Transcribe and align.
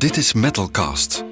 Dit 0.00 0.16
is 0.16 0.32
Metalcast. 0.32 1.24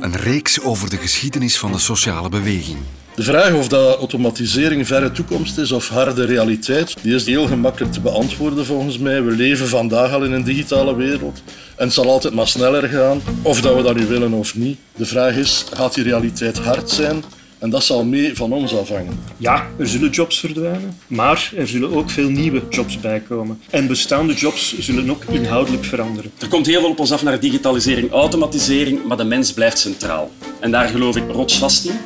Een 0.00 0.16
reeks 0.16 0.60
over 0.60 0.90
de 0.90 0.96
geschiedenis 0.96 1.58
van 1.58 1.72
de 1.72 1.78
sociale 1.78 2.28
beweging. 2.28 2.78
De 3.14 3.22
vraag 3.22 3.52
of 3.52 3.68
dat 3.68 3.98
automatisering 3.98 4.86
verre 4.86 5.12
toekomst 5.12 5.58
is 5.58 5.72
of 5.72 5.88
harde 5.88 6.24
realiteit, 6.24 6.96
die 7.02 7.14
is 7.14 7.26
heel 7.26 7.46
gemakkelijk 7.46 7.92
te 7.92 8.00
beantwoorden 8.00 8.66
volgens 8.66 8.98
mij. 8.98 9.22
We 9.22 9.30
leven 9.30 9.68
vandaag 9.68 10.12
al 10.12 10.24
in 10.24 10.32
een 10.32 10.44
digitale 10.44 10.96
wereld 10.96 11.42
en 11.76 11.84
het 11.84 11.92
zal 11.92 12.10
altijd 12.10 12.34
maar 12.34 12.48
sneller 12.48 12.88
gaan, 12.88 13.20
of 13.42 13.60
dat 13.60 13.76
we 13.76 13.82
dat 13.82 13.96
nu 13.96 14.06
willen 14.06 14.32
of 14.32 14.54
niet. 14.54 14.78
De 14.96 15.06
vraag 15.06 15.34
is, 15.34 15.64
gaat 15.72 15.94
die 15.94 16.04
realiteit 16.04 16.58
hard 16.58 16.90
zijn 16.90 17.24
en 17.62 17.70
dat 17.70 17.84
zal 17.84 18.04
mee 18.04 18.36
van 18.36 18.52
ons 18.52 18.76
afhangen. 18.76 19.18
Ja, 19.36 19.66
er 19.78 19.88
zullen 19.88 20.10
jobs 20.10 20.38
verdwijnen, 20.40 20.96
maar 21.06 21.52
er 21.56 21.68
zullen 21.68 21.92
ook 21.92 22.10
veel 22.10 22.28
nieuwe 22.28 22.62
jobs 22.70 23.00
bijkomen. 23.00 23.60
En 23.70 23.86
bestaande 23.86 24.34
jobs 24.34 24.78
zullen 24.78 25.10
ook 25.10 25.24
inhoudelijk 25.24 25.84
veranderen. 25.84 26.30
Er 26.38 26.48
komt 26.48 26.66
heel 26.66 26.80
veel 26.80 26.90
op 26.90 26.98
ons 26.98 27.12
af 27.12 27.22
naar 27.22 27.40
digitalisering, 27.40 28.10
automatisering, 28.10 29.04
maar 29.06 29.16
de 29.16 29.24
mens 29.24 29.52
blijft 29.52 29.78
centraal. 29.78 30.30
En 30.60 30.70
daar 30.70 30.88
geloof 30.88 31.16
ik 31.16 31.30
rotsvast 31.30 31.84
in. 31.84 31.96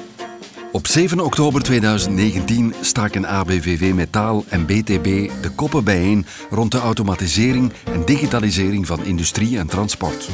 Op 0.72 0.86
7 0.86 1.20
oktober 1.20 1.62
2019 1.62 2.74
staken 2.80 3.26
ABVV 3.26 3.92
Metaal 3.92 4.44
en 4.48 4.66
BTB 4.66 5.30
de 5.42 5.50
koppen 5.54 5.84
bijeen 5.84 6.26
rond 6.50 6.72
de 6.72 6.78
automatisering 6.78 7.72
en 7.84 8.04
digitalisering 8.04 8.86
van 8.86 9.04
industrie 9.04 9.58
en 9.58 9.66
transport. 9.66 10.28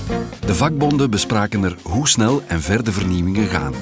De 0.46 0.54
vakbonden 0.54 1.10
bespraken 1.10 1.64
er 1.64 1.76
hoe 1.82 2.08
snel 2.08 2.42
en 2.46 2.60
ver 2.60 2.84
de 2.84 2.92
vernieuwingen 2.92 3.46
gaan. 3.46 3.74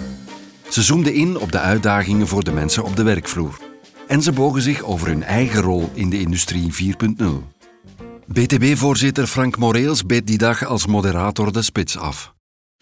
Ze 0.71 0.83
zoomden 0.83 1.15
in 1.15 1.39
op 1.39 1.53
de 1.53 1.59
uitdagingen 1.59 2.27
voor 2.27 2.45
de 2.45 2.53
mensen 2.53 2.85
op 2.85 2.97
de 2.97 3.03
werkvloer. 3.03 3.59
En 4.07 4.23
ze 4.23 4.33
bogen 4.33 4.63
zich 4.63 4.83
over 4.83 5.07
hun 5.07 5.23
eigen 5.23 5.61
rol 5.61 5.91
in 5.95 6.11
de 6.11 6.21
industrie 6.21 6.73
4.0. 6.73 7.25
BTB-voorzitter 8.27 9.27
Frank 9.27 9.57
Moreels 9.57 10.07
beet 10.07 10.27
die 10.27 10.39
dag 10.39 10.65
als 10.65 10.87
moderator 10.87 11.53
de 11.53 11.63
spits 11.63 11.99
af. 11.99 12.33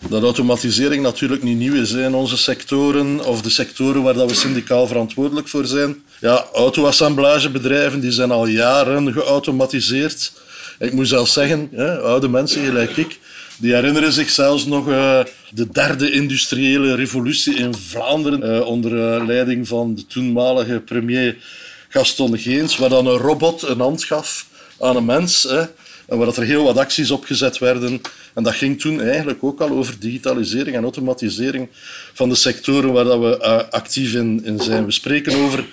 Dat 0.08 0.22
automatisering 0.22 1.02
natuurlijk 1.02 1.42
niet 1.42 1.58
nieuw 1.58 1.74
is 1.74 1.92
in 1.92 2.14
onze 2.14 2.36
sectoren 2.36 3.24
of 3.24 3.42
de 3.42 3.50
sectoren 3.50 4.02
waar 4.02 4.14
dat 4.14 4.30
we 4.30 4.36
syndicaal 4.36 4.86
verantwoordelijk 4.86 5.48
voor 5.48 5.66
zijn. 5.66 6.02
Ja, 6.20 6.46
auto-assemblagebedrijven 6.52 8.00
die 8.00 8.12
zijn 8.12 8.30
al 8.30 8.46
jaren 8.46 9.12
geautomatiseerd. 9.12 10.32
Ik 10.78 10.92
moet 10.92 11.08
zelfs 11.08 11.32
zeggen, 11.32 11.70
oude 12.02 12.28
mensen 12.28 12.64
gelijk 12.64 12.96
ik, 12.96 13.18
die 13.58 13.74
herinneren 13.74 14.12
zich 14.12 14.30
zelfs 14.30 14.66
nog 14.66 14.88
uh, 14.88 15.20
de 15.50 15.68
derde 15.72 16.10
industriële 16.10 16.94
revolutie 16.94 17.54
in 17.54 17.74
Vlaanderen 17.74 18.54
uh, 18.56 18.66
onder 18.66 18.92
uh, 18.92 19.26
leiding 19.26 19.68
van 19.68 19.94
de 19.94 20.06
toenmalige 20.06 20.80
premier 20.80 21.36
Gaston 21.88 22.38
Geens, 22.38 22.76
waar 22.76 22.88
dan 22.88 23.06
een 23.06 23.16
robot 23.16 23.62
een 23.62 23.80
hand 23.80 24.04
gaf 24.04 24.46
aan 24.80 24.96
een 24.96 25.04
mens. 25.04 25.42
Hè, 25.42 25.60
en 26.08 26.16
waar 26.16 26.26
dat 26.26 26.36
er 26.36 26.42
heel 26.42 26.64
wat 26.64 26.76
acties 26.76 27.10
opgezet 27.10 27.58
werden. 27.58 28.00
En 28.34 28.42
dat 28.42 28.54
ging 28.54 28.80
toen 28.80 29.00
eigenlijk 29.00 29.44
ook 29.44 29.60
al 29.60 29.70
over 29.70 29.98
digitalisering 29.98 30.76
en 30.76 30.82
automatisering 30.82 31.68
van 32.14 32.28
de 32.28 32.34
sectoren 32.34 32.92
waar 32.92 33.04
dat 33.04 33.20
we 33.20 33.70
actief 33.70 34.14
in, 34.14 34.44
in 34.44 34.60
zijn. 34.60 34.84
We 34.84 34.90
spreken 34.90 35.34
over 35.34 35.64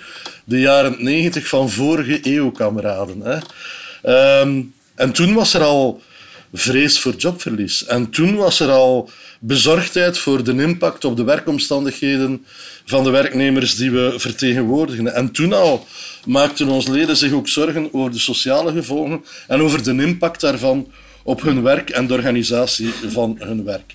de 0.44 0.60
jaren 0.60 0.96
90 0.98 1.48
van 1.48 1.70
vorige 1.70 2.18
eeuw, 2.22 2.50
kameraden. 2.50 3.20
Hè. 3.20 4.40
Um, 4.40 4.74
en 4.94 5.12
toen 5.12 5.34
was 5.34 5.54
er 5.54 5.62
al 5.62 6.02
vrees 6.52 6.98
voor 6.98 7.14
jobverlies. 7.14 7.84
En 7.84 8.10
toen 8.10 8.36
was 8.36 8.60
er 8.60 8.70
al 8.70 9.10
bezorgdheid 9.40 10.18
voor 10.18 10.44
de 10.44 10.52
impact 10.52 11.04
op 11.04 11.16
de 11.16 11.24
werkomstandigheden 11.24 12.44
van 12.84 13.04
de 13.04 13.10
werknemers 13.10 13.74
die 13.74 13.90
we 13.90 14.14
vertegenwoordigen. 14.16 15.14
En 15.14 15.30
toen 15.30 15.52
al 15.52 15.86
maakten 16.24 16.68
onze 16.68 16.90
leden 16.90 17.16
zich 17.16 17.32
ook 17.32 17.48
zorgen 17.48 17.94
over 17.94 18.10
de 18.10 18.18
sociale 18.18 18.72
gevolgen 18.72 19.24
en 19.46 19.60
over 19.60 19.82
de 19.82 20.02
impact 20.02 20.40
daarvan 20.40 20.92
op 21.22 21.42
hun 21.42 21.62
werk 21.62 21.90
en 21.90 22.06
de 22.06 22.14
organisatie 22.14 22.92
van 23.08 23.36
hun 23.38 23.64
werk. 23.64 23.94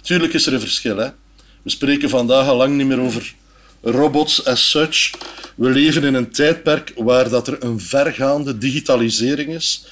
Tuurlijk 0.00 0.32
is 0.32 0.46
er 0.46 0.52
een 0.52 0.60
verschil. 0.60 0.96
Hè? 0.96 1.08
We 1.62 1.70
spreken 1.70 2.08
vandaag 2.08 2.46
al 2.46 2.56
lang 2.56 2.76
niet 2.76 2.86
meer 2.86 3.00
over 3.00 3.34
robots 3.82 4.44
as 4.44 4.70
such. 4.70 5.10
We 5.54 5.70
leven 5.70 6.04
in 6.04 6.14
een 6.14 6.30
tijdperk 6.30 6.92
waar 6.96 7.28
dat 7.28 7.48
er 7.48 7.64
een 7.64 7.80
vergaande 7.80 8.58
digitalisering 8.58 9.54
is. 9.54 9.86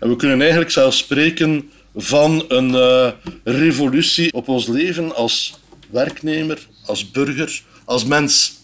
En 0.00 0.08
we 0.08 0.16
kunnen 0.16 0.40
eigenlijk 0.40 0.70
zelfs 0.70 0.98
spreken 0.98 1.70
van 1.96 2.44
een 2.48 2.70
uh, 2.70 3.08
revolutie 3.44 4.32
op 4.32 4.48
ons 4.48 4.66
leven 4.66 5.14
als 5.14 5.58
werknemer, 5.90 6.58
als 6.86 7.10
burger, 7.10 7.62
als 7.84 8.04
mens. 8.04 8.58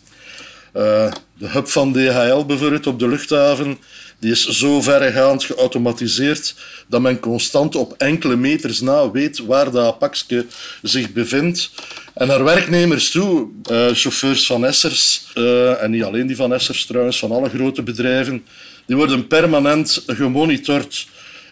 Uh, 0.77 1.13
de 1.39 1.49
hub 1.49 1.69
van 1.69 1.93
DHL 1.93 2.45
bijvoorbeeld 2.45 2.87
op 2.87 2.99
de 2.99 3.09
luchthaven 3.09 3.79
die 4.19 4.31
is 4.31 4.49
zo 4.49 4.81
verregaand 4.81 5.45
geautomatiseerd 5.45 6.55
dat 6.89 7.01
men 7.01 7.21
constant 7.21 7.75
op 7.75 7.95
enkele 7.99 8.37
meters 8.37 8.81
na 8.81 9.11
weet 9.11 9.39
waar 9.39 9.71
dat 9.71 9.99
pakje 9.99 10.47
zich 10.83 11.13
bevindt. 11.13 11.71
En 12.15 12.27
naar 12.27 12.45
werknemers 12.45 13.11
toe, 13.11 13.49
uh, 13.71 13.87
chauffeurs 13.93 14.47
van 14.47 14.65
Essers, 14.65 15.27
en 15.81 15.91
niet 15.91 16.05
alleen 16.05 16.27
die 16.27 16.37
van 16.37 16.53
Essers 16.53 16.87
trouwens, 16.87 17.19
van 17.19 17.33
alle 17.33 17.49
grote 17.49 17.83
bedrijven, 17.83 18.45
die 18.87 18.97
worden 18.97 19.27
permanent 19.27 20.03
gemonitord 20.07 21.07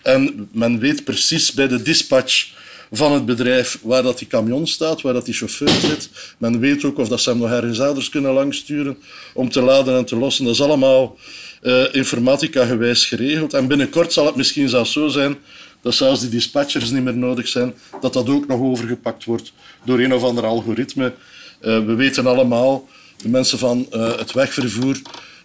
en 0.05 0.49
men 0.53 0.79
weet 0.79 1.05
precies 1.05 1.53
bij 1.53 1.69
de 1.69 1.83
dispatch 1.83 2.53
van 2.93 3.13
het 3.13 3.27
bedrijf 3.27 3.79
waar 3.83 4.03
dat 4.03 4.19
die 4.19 4.29
camion 4.29 4.67
staat, 4.67 5.03
waar 5.03 5.13
dat 5.13 5.25
die 5.25 5.35
chauffeur 5.35 5.69
zit. 5.69 6.09
Men 6.39 6.61
weet 6.61 6.85
ook 6.85 6.99
of 6.99 7.09
dat 7.09 7.21
ze 7.21 7.31
hem 7.31 7.39
nog 7.39 7.51
ergens 7.51 7.81
ouders 7.81 8.09
kunnen 8.09 8.33
langsturen 8.33 8.97
om 9.35 9.49
te 9.49 9.61
laden 9.61 9.97
en 9.97 10.05
te 10.05 10.17
lossen. 10.17 10.45
Dat 10.45 10.55
is 10.55 10.61
allemaal 10.61 11.19
uh, 11.63 11.85
informatica 11.93 12.65
gewijs 12.65 13.07
geregeld. 13.07 13.55
En 13.55 13.67
binnenkort 13.67 14.13
zal 14.13 14.27
het 14.27 14.37
misschien 14.37 14.69
zelfs 14.69 14.93
zo 14.93 15.09
zijn 15.09 15.37
dat 15.81 15.95
zelfs 15.95 16.21
die 16.21 16.31
dispatchers 16.31 16.91
niet 16.91 17.03
meer 17.03 17.17
nodig 17.17 17.49
zijn, 17.49 17.75
dat 18.01 18.13
dat 18.13 18.29
ook 18.29 18.47
nog 18.47 18.61
overgepakt 18.61 19.25
wordt 19.25 19.53
door 19.85 19.99
een 19.99 20.15
of 20.15 20.23
ander 20.23 20.45
algoritme. 20.45 21.13
Uh, 21.61 21.85
we 21.85 21.95
weten 21.95 22.27
allemaal, 22.27 22.89
de 23.17 23.29
mensen 23.29 23.59
van 23.59 23.87
uh, 23.93 24.19
het 24.19 24.33
wegvervoer, 24.33 24.97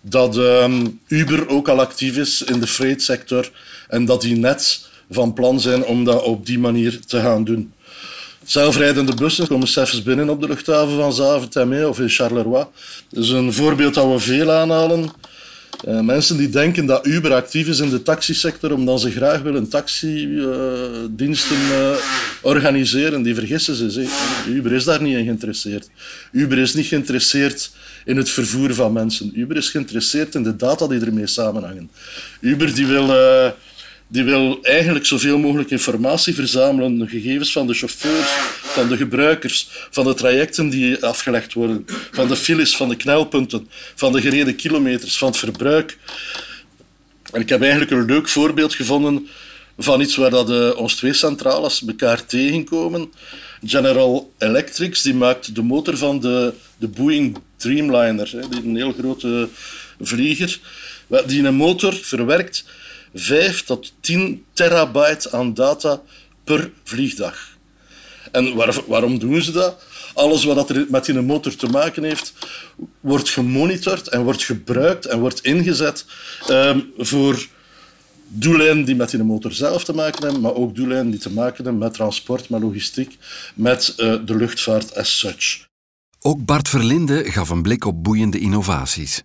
dat 0.01 0.37
um, 0.37 0.99
Uber 1.07 1.47
ook 1.47 1.67
al 1.67 1.79
actief 1.79 2.17
is 2.17 2.41
in 2.41 2.59
de 2.59 2.67
freight-sector 2.67 3.51
en 3.87 4.05
dat 4.05 4.21
die 4.21 4.35
net 4.35 4.87
van 5.11 5.33
plan 5.33 5.59
zijn 5.59 5.85
om 5.85 6.03
dat 6.03 6.23
op 6.23 6.45
die 6.45 6.59
manier 6.59 6.99
te 7.05 7.19
gaan 7.19 7.43
doen. 7.43 7.73
Zelfrijdende 8.43 9.15
bussen 9.15 9.47
komen 9.47 9.67
zelfs 9.67 10.03
binnen 10.03 10.29
op 10.29 10.41
de 10.41 10.47
luchthaven 10.47 10.95
van 10.95 11.13
Zaventem 11.13 11.83
of 11.83 11.99
in 11.99 12.09
Charleroi. 12.09 12.65
Dat 13.09 13.23
is 13.23 13.29
een 13.29 13.53
voorbeeld 13.53 13.93
dat 13.93 14.11
we 14.11 14.19
veel 14.19 14.51
aanhalen. 14.51 15.09
Uh, 15.87 15.99
mensen 15.99 16.37
die 16.37 16.49
denken 16.49 16.85
dat 16.85 17.05
Uber 17.05 17.33
actief 17.33 17.67
is 17.67 17.79
in 17.79 17.89
de 17.89 18.01
taxisector 18.01 18.73
omdat 18.73 19.01
ze 19.01 19.11
graag 19.11 19.41
willen 19.41 19.69
taxidiensten 19.69 21.57
uh, 21.71 21.91
organiseren, 22.41 23.21
die 23.21 23.35
vergissen 23.35 23.91
zich. 23.91 24.09
Uber 24.47 24.71
is 24.71 24.83
daar 24.83 25.01
niet 25.01 25.17
in 25.17 25.23
geïnteresseerd. 25.23 25.89
Uber 26.31 26.57
is 26.57 26.73
niet 26.73 26.85
geïnteresseerd 26.85 27.71
in 28.05 28.17
het 28.17 28.29
vervoer 28.29 28.73
van 28.73 28.93
mensen. 28.93 29.31
Uber 29.33 29.57
is 29.57 29.69
geïnteresseerd 29.69 30.35
in 30.35 30.43
de 30.43 30.55
data 30.55 30.87
die 30.87 30.99
ermee 30.99 31.27
samenhangen. 31.27 31.91
Uber 32.41 32.75
die 32.75 32.85
wil 32.85 33.11
die 34.11 34.23
wil 34.23 34.59
eigenlijk 34.61 35.05
zoveel 35.05 35.37
mogelijk 35.37 35.69
informatie 35.69 36.35
verzamelen, 36.35 36.99
de 36.99 37.07
gegevens 37.07 37.51
van 37.51 37.67
de 37.67 37.73
chauffeurs, 37.73 38.29
van 38.61 38.87
de 38.89 38.97
gebruikers, 38.97 39.69
van 39.89 40.03
de 40.03 40.13
trajecten 40.13 40.69
die 40.69 41.05
afgelegd 41.05 41.53
worden, 41.53 41.85
van 42.11 42.27
de 42.27 42.35
files, 42.35 42.75
van 42.75 42.89
de 42.89 42.95
knelpunten, 42.95 43.69
van 43.95 44.11
de 44.11 44.21
gereden 44.21 44.55
kilometers, 44.55 45.17
van 45.17 45.27
het 45.27 45.37
verbruik. 45.37 45.97
En 47.31 47.41
ik 47.41 47.49
heb 47.49 47.61
eigenlijk 47.61 47.91
een 47.91 48.05
leuk 48.05 48.27
voorbeeld 48.27 48.75
gevonden 48.75 49.27
van 49.77 50.01
iets 50.01 50.15
waar 50.15 50.29
dat 50.29 50.47
de, 50.47 50.73
ons 50.77 50.95
twee 50.95 51.13
centrales 51.13 51.83
elkaar 51.87 52.25
tegenkomen. 52.25 53.11
General 53.63 54.33
Electric 54.37 55.03
die 55.03 55.13
maakt 55.13 55.55
de 55.55 55.63
motor 55.63 55.97
van 55.97 56.19
de, 56.19 56.53
de 56.77 56.87
Boeing 56.87 57.37
Dreamliner, 57.59 58.49
die 58.49 58.63
een 58.63 58.75
heel 58.75 58.93
grote 58.93 59.49
vlieger. 59.99 60.59
Die 61.25 61.43
een 61.43 61.55
motor 61.55 61.93
verwerkt 61.93 62.63
5 63.13 63.63
tot 63.63 63.93
10 63.99 64.45
terabyte 64.53 65.31
aan 65.31 65.53
data 65.53 66.01
per 66.43 66.71
vliegdag. 66.83 67.57
En 68.31 68.55
waar, 68.55 68.81
waarom 68.87 69.19
doen 69.19 69.41
ze 69.41 69.51
dat? 69.51 69.83
Alles 70.13 70.43
wat 70.43 70.69
er 70.69 70.85
met 70.89 71.05
die 71.05 71.21
motor 71.21 71.55
te 71.55 71.67
maken 71.67 72.03
heeft, 72.03 72.33
wordt 72.99 73.29
gemonitord 73.29 74.07
en 74.07 74.23
wordt 74.23 74.43
gebruikt 74.43 75.05
en 75.05 75.19
wordt 75.19 75.43
ingezet 75.43 76.05
um, 76.49 76.93
voor 76.97 77.47
doeleinden 78.27 78.85
die 78.85 78.95
met 78.95 79.09
die 79.09 79.23
motor 79.23 79.51
zelf 79.51 79.83
te 79.83 79.93
maken 79.93 80.23
hebben, 80.23 80.41
maar 80.41 80.53
ook 80.53 80.75
doeleinden 80.75 81.11
die 81.11 81.19
te 81.19 81.31
maken 81.31 81.63
hebben 81.63 81.77
met 81.77 81.93
transport, 81.93 82.49
met 82.49 82.61
logistiek, 82.61 83.17
met 83.55 83.93
uh, 83.97 84.15
de 84.25 84.35
luchtvaart 84.35 84.95
as 84.95 85.19
such. 85.19 85.68
Ook 86.21 86.45
Bart 86.45 86.69
Verlinde 86.69 87.31
gaf 87.31 87.49
een 87.49 87.61
blik 87.61 87.85
op 87.85 88.03
boeiende 88.03 88.39
innovaties. 88.39 89.23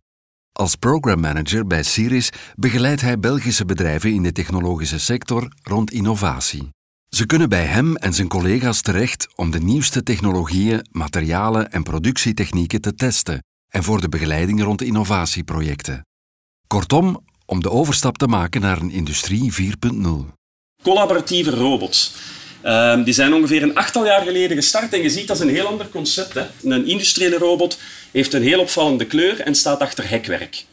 Als 0.53 0.77
programmanager 0.77 1.67
bij 1.67 1.83
Siris 1.83 2.31
begeleidt 2.55 3.01
hij 3.01 3.19
Belgische 3.19 3.65
bedrijven 3.65 4.13
in 4.13 4.23
de 4.23 4.33
technologische 4.33 4.99
sector 4.99 5.53
rond 5.63 5.91
innovatie. 5.91 6.69
Ze 7.09 7.27
kunnen 7.27 7.49
bij 7.49 7.65
hem 7.65 7.97
en 7.97 8.15
zijn 8.15 8.29
collega's 8.29 8.81
terecht 8.81 9.29
om 9.35 9.51
de 9.51 9.61
nieuwste 9.61 10.03
technologieën, 10.03 10.89
materialen 10.91 11.73
en 11.73 11.83
productietechnieken 11.83 12.81
te 12.81 12.95
testen 12.95 13.45
en 13.69 13.83
voor 13.83 14.01
de 14.01 14.09
begeleiding 14.09 14.63
rond 14.63 14.83
innovatieprojecten. 14.83 16.07
Kortom, 16.67 17.25
om 17.47 17.61
de 17.63 17.71
overstap 17.71 18.19
te 18.19 18.27
maken 18.27 18.61
naar 18.61 18.81
een 18.81 18.91
industrie 18.91 19.53
4.0. 19.53 20.09
Collaboratieve 20.83 21.51
robots. 21.51 22.15
Ehm, 22.65 23.03
die 23.03 23.15
zijn 23.15 23.35
ongeveer 23.35 23.63
een 23.63 23.75
achttal 23.75 24.05
jaar 24.05 24.23
geleden 24.23 24.57
gestart 24.57 24.93
en 24.93 25.03
je 25.03 25.11
ziet 25.11 25.27
dat 25.27 25.37
is 25.37 25.43
een 25.43 25.55
heel 25.55 25.67
ander 25.67 25.89
concept. 25.89 26.35
Hè. 26.35 26.43
Een 26.63 26.87
industriële 26.87 27.37
robot 27.37 27.79
heeft 28.13 28.33
een 28.33 28.43
heel 28.43 28.61
opvallende 28.61 29.05
kleur 29.07 29.41
en 29.41 29.55
staat 29.55 29.81
achter 29.81 30.09
hekwerk 30.09 30.65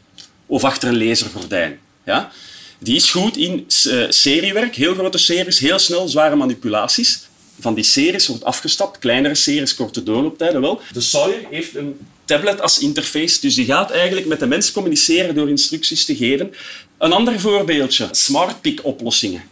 of 0.46 0.64
achter 0.64 0.90
een 0.90 1.08
lasergordijn. 1.08 1.80
Ja? 2.06 2.32
Die 2.80 2.96
is 2.96 3.12
goed 3.12 3.38
in 3.38 3.68
uh, 3.88 4.06
seriewerk, 4.10 4.76
heel 4.76 4.94
grote 4.94 5.18
series, 5.18 5.60
heel 5.60 5.80
snel, 5.80 6.08
zware 6.08 6.36
manipulaties. 6.36 7.30
Van 7.60 7.74
die 7.74 7.84
series 7.84 8.28
wordt 8.28 8.44
afgestapt, 8.44 9.00
kleinere 9.00 9.36
series, 9.36 9.76
korte 9.76 10.04
doorlooptijden 10.04 10.62
wel. 10.62 10.82
De 10.94 11.02
Sawyer 11.02 11.46
heeft 11.50 11.76
een 11.76 12.00
tablet 12.26 12.62
als 12.62 12.80
interface, 12.80 13.42
dus 13.42 13.56
die 13.56 13.66
gaat 13.66 13.92
eigenlijk 13.92 14.28
met 14.28 14.40
de 14.40 14.48
mens 14.48 14.72
communiceren 14.72 15.36
door 15.36 15.50
instructies 15.50 16.06
te 16.06 16.16
geven. 16.16 16.54
Een 16.98 17.12
ander 17.12 17.40
voorbeeldje, 17.40 18.08
smart 18.12 18.62
pick 18.62 18.86
oplossingen. 18.86 19.44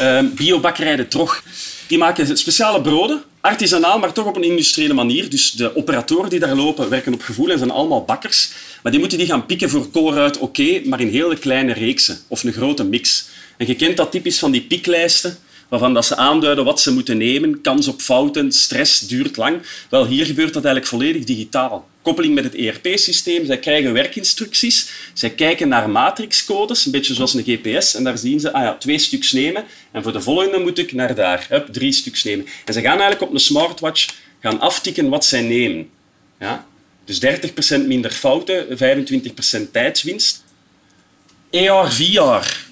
Uh, 0.00 0.20
biobakkerij 0.34 0.96
De 0.96 1.08
Trog. 1.08 1.42
Die 1.92 2.00
maken 2.00 2.36
speciale 2.36 2.80
broden, 2.80 3.22
artisanaal, 3.40 3.98
maar 3.98 4.12
toch 4.12 4.26
op 4.26 4.36
een 4.36 4.42
industriële 4.42 4.94
manier. 4.94 5.30
Dus 5.30 5.50
de 5.50 5.76
operatoren 5.76 6.30
die 6.30 6.38
daar 6.38 6.54
lopen 6.54 6.88
werken 6.88 7.14
op 7.14 7.22
gevoel 7.22 7.50
en 7.50 7.58
zijn 7.58 7.70
allemaal 7.70 8.04
bakkers. 8.04 8.50
Maar 8.82 8.92
die 8.92 9.00
moeten 9.00 9.18
die 9.18 9.26
gaan 9.26 9.46
pikken 9.46 9.70
voor 9.70 9.90
koolruit, 9.90 10.38
oké, 10.38 10.80
maar 10.84 11.00
in 11.00 11.08
hele 11.08 11.38
kleine 11.38 11.72
reeksen 11.72 12.18
of 12.28 12.44
een 12.44 12.52
grote 12.52 12.84
mix. 12.84 13.28
En 13.56 13.66
je 13.66 13.76
kent 13.76 13.96
dat 13.96 14.10
typisch 14.10 14.38
van 14.38 14.50
die 14.50 14.62
pieklijsten 14.62 15.38
waarvan 15.68 15.94
dat 15.94 16.04
ze 16.04 16.16
aanduiden 16.16 16.64
wat 16.64 16.80
ze 16.80 16.92
moeten 16.92 17.16
nemen, 17.16 17.60
kans 17.60 17.88
op 17.88 18.00
fouten, 18.00 18.52
stress 18.52 18.98
duurt 18.98 19.36
lang. 19.36 19.60
Wel, 19.90 20.06
hier 20.06 20.26
gebeurt 20.26 20.52
dat 20.52 20.64
eigenlijk 20.64 20.94
volledig 20.94 21.24
digitaal. 21.24 21.88
Koppeling 22.02 22.34
met 22.34 22.44
het 22.44 22.54
ERP-systeem, 22.54 23.46
zij 23.46 23.58
krijgen 23.58 23.92
werkinstructies, 23.92 24.90
zij 25.12 25.30
kijken 25.30 25.68
naar 25.68 25.90
matrixcodes, 25.90 26.84
een 26.84 26.92
beetje 26.92 27.14
zoals 27.14 27.34
een 27.34 27.44
GPS, 27.44 27.94
en 27.94 28.04
daar 28.04 28.18
zien 28.18 28.40
ze, 28.40 28.52
ah 28.52 28.62
ja, 28.62 28.76
twee 28.76 28.98
stuks 28.98 29.32
nemen, 29.32 29.64
en 29.92 30.02
voor 30.02 30.12
de 30.12 30.20
volgende 30.20 30.58
moet 30.58 30.78
ik 30.78 30.92
naar 30.92 31.14
daar, 31.14 31.46
hup, 31.48 31.72
drie 31.72 31.92
stuks 31.92 32.24
nemen. 32.24 32.46
En 32.64 32.72
ze 32.72 32.80
gaan 32.80 32.90
eigenlijk 33.00 33.22
op 33.22 33.32
een 33.32 33.40
smartwatch 33.40 34.14
gaan 34.40 34.60
aftikken 34.60 35.08
wat 35.08 35.24
zij 35.24 35.42
nemen. 35.42 35.88
Ja? 36.40 36.66
Dus 37.04 37.20
30% 37.20 37.86
minder 37.86 38.10
fouten, 38.10 38.66
25% 39.66 39.70
tijdswinst. 39.70 40.44
AR, 41.52 41.92
VR, 41.92 42.70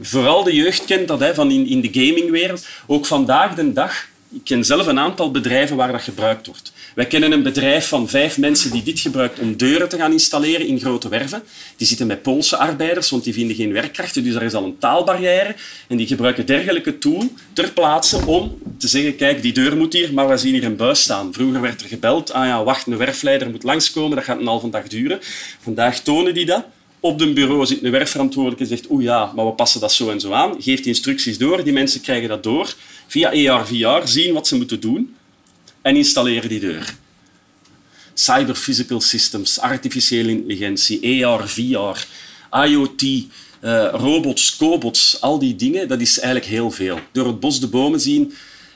vooral 0.00 0.44
de 0.44 0.54
jeugd 0.54 0.84
kent 0.84 1.08
dat 1.08 1.20
hè, 1.20 1.34
van 1.34 1.50
in, 1.50 1.66
in 1.66 1.80
de 1.80 1.88
gamingwereld. 1.92 2.66
Ook 2.86 3.06
vandaag 3.06 3.54
de 3.54 3.72
dag, 3.72 4.08
ik 4.32 4.44
ken 4.44 4.64
zelf 4.64 4.86
een 4.86 4.98
aantal 4.98 5.30
bedrijven 5.30 5.76
waar 5.76 5.92
dat 5.92 6.02
gebruikt 6.02 6.46
wordt. 6.46 6.72
Wij 6.94 7.06
kennen 7.06 7.32
een 7.32 7.42
bedrijf 7.42 7.88
van 7.88 8.08
vijf 8.08 8.38
mensen 8.38 8.70
die 8.70 8.82
dit 8.82 9.00
gebruikt 9.00 9.38
om 9.38 9.56
deuren 9.56 9.88
te 9.88 9.96
gaan 9.96 10.12
installeren 10.12 10.66
in 10.66 10.80
grote 10.80 11.08
werven. 11.08 11.42
Die 11.76 11.86
zitten 11.86 12.06
met 12.06 12.22
Poolse 12.22 12.56
arbeiders, 12.56 13.10
want 13.10 13.24
die 13.24 13.32
vinden 13.32 13.56
geen 13.56 13.72
werkkrachten, 13.72 14.24
dus 14.24 14.34
er 14.34 14.42
is 14.42 14.54
al 14.54 14.64
een 14.64 14.78
taalbarrière. 14.78 15.54
En 15.88 15.96
die 15.96 16.06
gebruiken 16.06 16.46
dergelijke 16.46 16.98
tool 16.98 17.32
ter 17.52 17.72
plaatse 17.72 18.26
om 18.26 18.58
te 18.78 18.88
zeggen, 18.88 19.16
kijk, 19.16 19.42
die 19.42 19.52
deur 19.52 19.76
moet 19.76 19.92
hier, 19.92 20.14
maar 20.14 20.28
we 20.28 20.36
zien 20.36 20.52
hier 20.52 20.64
een 20.64 20.76
buis 20.76 21.00
staan. 21.00 21.32
Vroeger 21.32 21.60
werd 21.60 21.82
er 21.82 21.88
gebeld, 21.88 22.32
ah 22.32 22.46
ja, 22.46 22.64
wacht, 22.64 22.86
een 22.86 22.96
werfleider 22.96 23.50
moet 23.50 23.62
langskomen, 23.62 24.16
dat 24.16 24.24
gaat 24.24 24.40
een 24.40 24.46
halve 24.46 24.70
dag 24.70 24.88
duren. 24.88 25.18
Vandaag 25.60 26.00
tonen 26.00 26.34
die 26.34 26.46
dat. 26.46 26.64
Op 27.00 27.18
de 27.18 27.32
bureau 27.32 27.66
zit 27.66 27.82
een 27.82 27.90
werkverantwoordelijke 27.90 28.62
en 28.62 28.68
zegt, 28.68 28.90
oeh 28.90 29.02
ja, 29.02 29.32
maar 29.34 29.46
we 29.46 29.52
passen 29.52 29.80
dat 29.80 29.92
zo 29.92 30.10
en 30.10 30.20
zo 30.20 30.32
aan. 30.32 30.54
Geeft 30.58 30.86
instructies 30.86 31.38
door, 31.38 31.64
die 31.64 31.72
mensen 31.72 32.00
krijgen 32.00 32.28
dat 32.28 32.42
door. 32.42 32.74
Via 33.06 33.28
AR, 33.28 33.66
VR, 33.66 34.08
zien 34.08 34.34
wat 34.34 34.48
ze 34.48 34.56
moeten 34.56 34.80
doen 34.80 35.14
en 35.82 35.96
installeren 35.96 36.48
die 36.48 36.60
deur. 36.60 36.94
Cyber 38.14 38.54
physical 38.54 39.00
systems, 39.00 39.58
artificiële 39.58 40.30
intelligentie, 40.30 41.26
AR, 41.26 41.48
VR, 41.48 42.06
IoT, 42.66 43.02
uh, 43.02 43.88
robots, 43.92 44.56
cobots, 44.56 45.20
al 45.20 45.38
die 45.38 45.56
dingen, 45.56 45.88
dat 45.88 46.00
is 46.00 46.18
eigenlijk 46.18 46.52
heel 46.52 46.70
veel. 46.70 46.98
Door 47.12 47.26
het 47.26 47.40
bos 47.40 47.60
de 47.60 47.68
bomen 47.68 48.00
zien, 48.00 48.32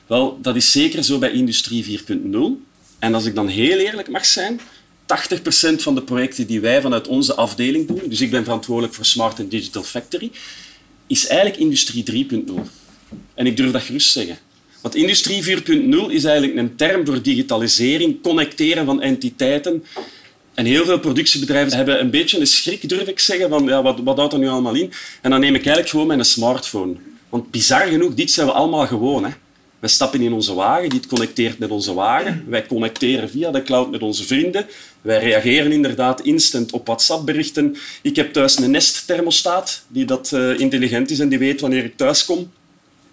wel, 0.06 0.38
dat 0.42 0.56
is 0.56 0.72
zeker 0.72 1.04
zo 1.04 1.18
bij 1.18 1.32
Industrie 1.32 2.00
4.0. 2.00 2.38
En 2.98 3.14
als 3.14 3.24
ik 3.24 3.34
dan 3.34 3.48
heel 3.48 3.78
eerlijk 3.78 4.08
mag 4.08 4.24
zijn, 4.24 4.60
80% 4.60 4.62
van 5.76 5.94
de 5.94 6.02
projecten 6.02 6.46
die 6.46 6.60
wij 6.60 6.80
vanuit 6.80 7.08
onze 7.08 7.34
afdeling 7.34 7.86
doen, 7.86 8.02
dus 8.08 8.20
ik 8.20 8.30
ben 8.30 8.44
verantwoordelijk 8.44 8.94
voor 8.94 9.04
Smart 9.04 9.40
and 9.40 9.50
Digital 9.50 9.82
Factory, 9.82 10.30
is 11.06 11.26
eigenlijk 11.26 11.60
Industrie 11.60 12.26
3.0. 12.28 12.54
En 13.34 13.46
ik 13.46 13.56
durf 13.56 13.70
dat 13.70 13.82
gerust 13.82 14.10
zeggen. 14.10 14.38
Want 14.84 14.96
Industrie 14.96 15.42
4.0 15.44 16.12
is 16.12 16.24
eigenlijk 16.24 16.56
een 16.56 16.76
term 16.76 17.06
voor 17.06 17.22
digitalisering, 17.22 18.22
connecteren 18.22 18.86
van 18.86 19.02
entiteiten. 19.02 19.84
En 20.54 20.64
heel 20.64 20.84
veel 20.84 20.98
productiebedrijven 20.98 21.76
hebben 21.76 22.00
een 22.00 22.10
beetje 22.10 22.40
een 22.40 22.46
schrik, 22.46 22.88
durf 22.88 23.08
ik 23.08 23.18
zeggen, 23.18 23.48
van 23.48 23.64
ja, 23.64 23.82
wat, 23.82 24.00
wat 24.04 24.16
houdt 24.16 24.32
er 24.32 24.38
nu 24.38 24.48
allemaal 24.48 24.74
in? 24.74 24.92
En 25.20 25.30
dan 25.30 25.40
neem 25.40 25.54
ik 25.54 25.60
eigenlijk 25.60 25.88
gewoon 25.88 26.06
mijn 26.06 26.24
smartphone. 26.24 26.94
Want 27.28 27.50
bizar 27.50 27.86
genoeg, 27.86 28.14
dit 28.14 28.30
zijn 28.30 28.46
we 28.46 28.52
allemaal 28.52 28.86
gewoon. 28.86 29.24
Hè. 29.24 29.30
We 29.78 29.88
stappen 29.88 30.20
in 30.20 30.32
onze 30.32 30.54
wagen, 30.54 30.88
dit 30.88 31.06
connecteert 31.06 31.58
met 31.58 31.70
onze 31.70 31.94
wagen. 31.94 32.44
Wij 32.48 32.66
connecteren 32.66 33.30
via 33.30 33.50
de 33.50 33.62
cloud 33.62 33.90
met 33.90 34.02
onze 34.02 34.24
vrienden. 34.24 34.66
Wij 35.00 35.18
reageren 35.18 35.72
inderdaad 35.72 36.20
instant 36.20 36.72
op 36.72 36.86
WhatsApp-berichten. 36.86 37.76
Ik 38.02 38.16
heb 38.16 38.32
thuis 38.32 38.58
een 38.58 38.70
Nest-thermostaat 38.70 39.84
die 39.88 40.04
dat 40.04 40.30
uh, 40.34 40.58
intelligent 40.58 41.10
is 41.10 41.18
en 41.18 41.28
die 41.28 41.38
weet 41.38 41.60
wanneer 41.60 41.84
ik 41.84 41.96
thuis 41.96 42.24
kom. 42.24 42.50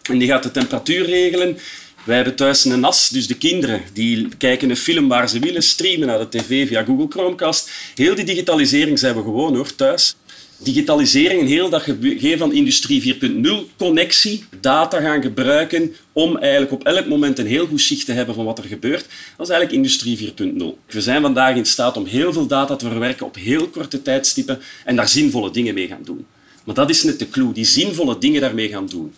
En 0.03 0.17
die 0.17 0.27
gaat 0.27 0.43
de 0.43 0.51
temperatuur 0.51 1.05
regelen. 1.05 1.57
Wij 2.03 2.15
hebben 2.15 2.35
thuis 2.35 2.65
een 2.65 2.79
NAS, 2.79 3.09
dus 3.09 3.27
de 3.27 3.37
kinderen 3.37 3.81
die 3.93 4.27
kijken 4.37 4.69
een 4.69 4.77
film 4.77 5.07
waar 5.07 5.29
ze 5.29 5.39
willen, 5.39 5.63
streamen 5.63 6.07
naar 6.07 6.19
de 6.19 6.29
tv 6.29 6.67
via 6.67 6.83
Google 6.83 7.07
Chromecast. 7.09 7.69
Heel 7.95 8.15
die 8.15 8.25
digitalisering 8.25 8.99
zijn 8.99 9.15
we 9.15 9.21
gewoon 9.21 9.55
hoor, 9.55 9.75
thuis. 9.75 10.15
Digitalisering 10.57 11.41
en 11.41 11.47
heel 11.47 11.69
dat 11.69 11.81
gegeven 11.81 12.37
van 12.37 12.53
industrie 12.53 13.15
4.0, 13.21 13.75
connectie, 13.77 14.43
data 14.59 15.01
gaan 15.01 15.21
gebruiken 15.21 15.95
om 16.11 16.37
eigenlijk 16.37 16.71
op 16.71 16.83
elk 16.83 17.07
moment 17.07 17.39
een 17.39 17.47
heel 17.47 17.67
goed 17.67 17.81
zicht 17.81 18.05
te 18.05 18.11
hebben 18.11 18.35
van 18.35 18.45
wat 18.45 18.57
er 18.57 18.63
gebeurt. 18.63 19.05
Dat 19.37 19.47
is 19.47 19.53
eigenlijk 19.53 19.71
industrie 19.71 20.17
4.0. 20.17 20.63
We 20.87 21.01
zijn 21.01 21.21
vandaag 21.21 21.55
in 21.55 21.65
staat 21.65 21.97
om 21.97 22.05
heel 22.05 22.33
veel 22.33 22.47
data 22.47 22.75
te 22.75 22.89
verwerken 22.89 23.25
op 23.25 23.35
heel 23.35 23.67
korte 23.67 24.01
tijdstippen 24.01 24.59
en 24.85 24.95
daar 24.95 25.09
zinvolle 25.09 25.51
dingen 25.51 25.73
mee 25.73 25.87
gaan 25.87 26.03
doen. 26.03 26.25
Maar 26.65 26.75
dat 26.75 26.89
is 26.89 27.03
net 27.03 27.19
de 27.19 27.29
clue, 27.29 27.53
die 27.53 27.65
zinvolle 27.65 28.17
dingen 28.17 28.41
daarmee 28.41 28.69
gaan 28.69 28.87
doen. 28.87 29.13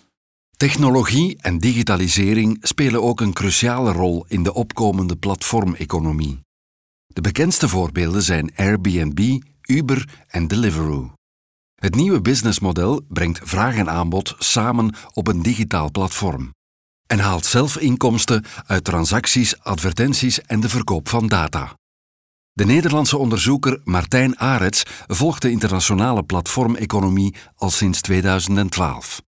Technologie 0.64 1.36
en 1.40 1.58
digitalisering 1.58 2.58
spelen 2.60 3.02
ook 3.02 3.20
een 3.20 3.32
cruciale 3.32 3.92
rol 3.92 4.24
in 4.28 4.42
de 4.42 4.54
opkomende 4.54 5.16
platformeconomie. 5.16 6.40
De 7.06 7.20
bekendste 7.20 7.68
voorbeelden 7.68 8.22
zijn 8.22 8.52
Airbnb, 8.56 9.40
Uber 9.62 10.08
en 10.26 10.48
Deliveroo. 10.48 11.12
Het 11.74 11.94
nieuwe 11.94 12.20
businessmodel 12.20 13.00
brengt 13.08 13.40
vraag 13.42 13.76
en 13.76 13.90
aanbod 13.90 14.34
samen 14.38 14.94
op 15.12 15.28
een 15.28 15.42
digitaal 15.42 15.90
platform 15.90 16.50
en 17.06 17.18
haalt 17.18 17.46
zelf 17.46 17.78
inkomsten 17.78 18.44
uit 18.66 18.84
transacties, 18.84 19.60
advertenties 19.62 20.40
en 20.40 20.60
de 20.60 20.68
verkoop 20.68 21.08
van 21.08 21.26
data. 21.26 21.74
De 22.52 22.64
Nederlandse 22.64 23.16
onderzoeker 23.16 23.80
Martijn 23.84 24.38
Arets 24.38 24.82
volgt 25.06 25.42
de 25.42 25.50
internationale 25.50 26.22
platformeconomie 26.22 27.34
al 27.54 27.70
sinds 27.70 28.00
2012. 28.00 29.22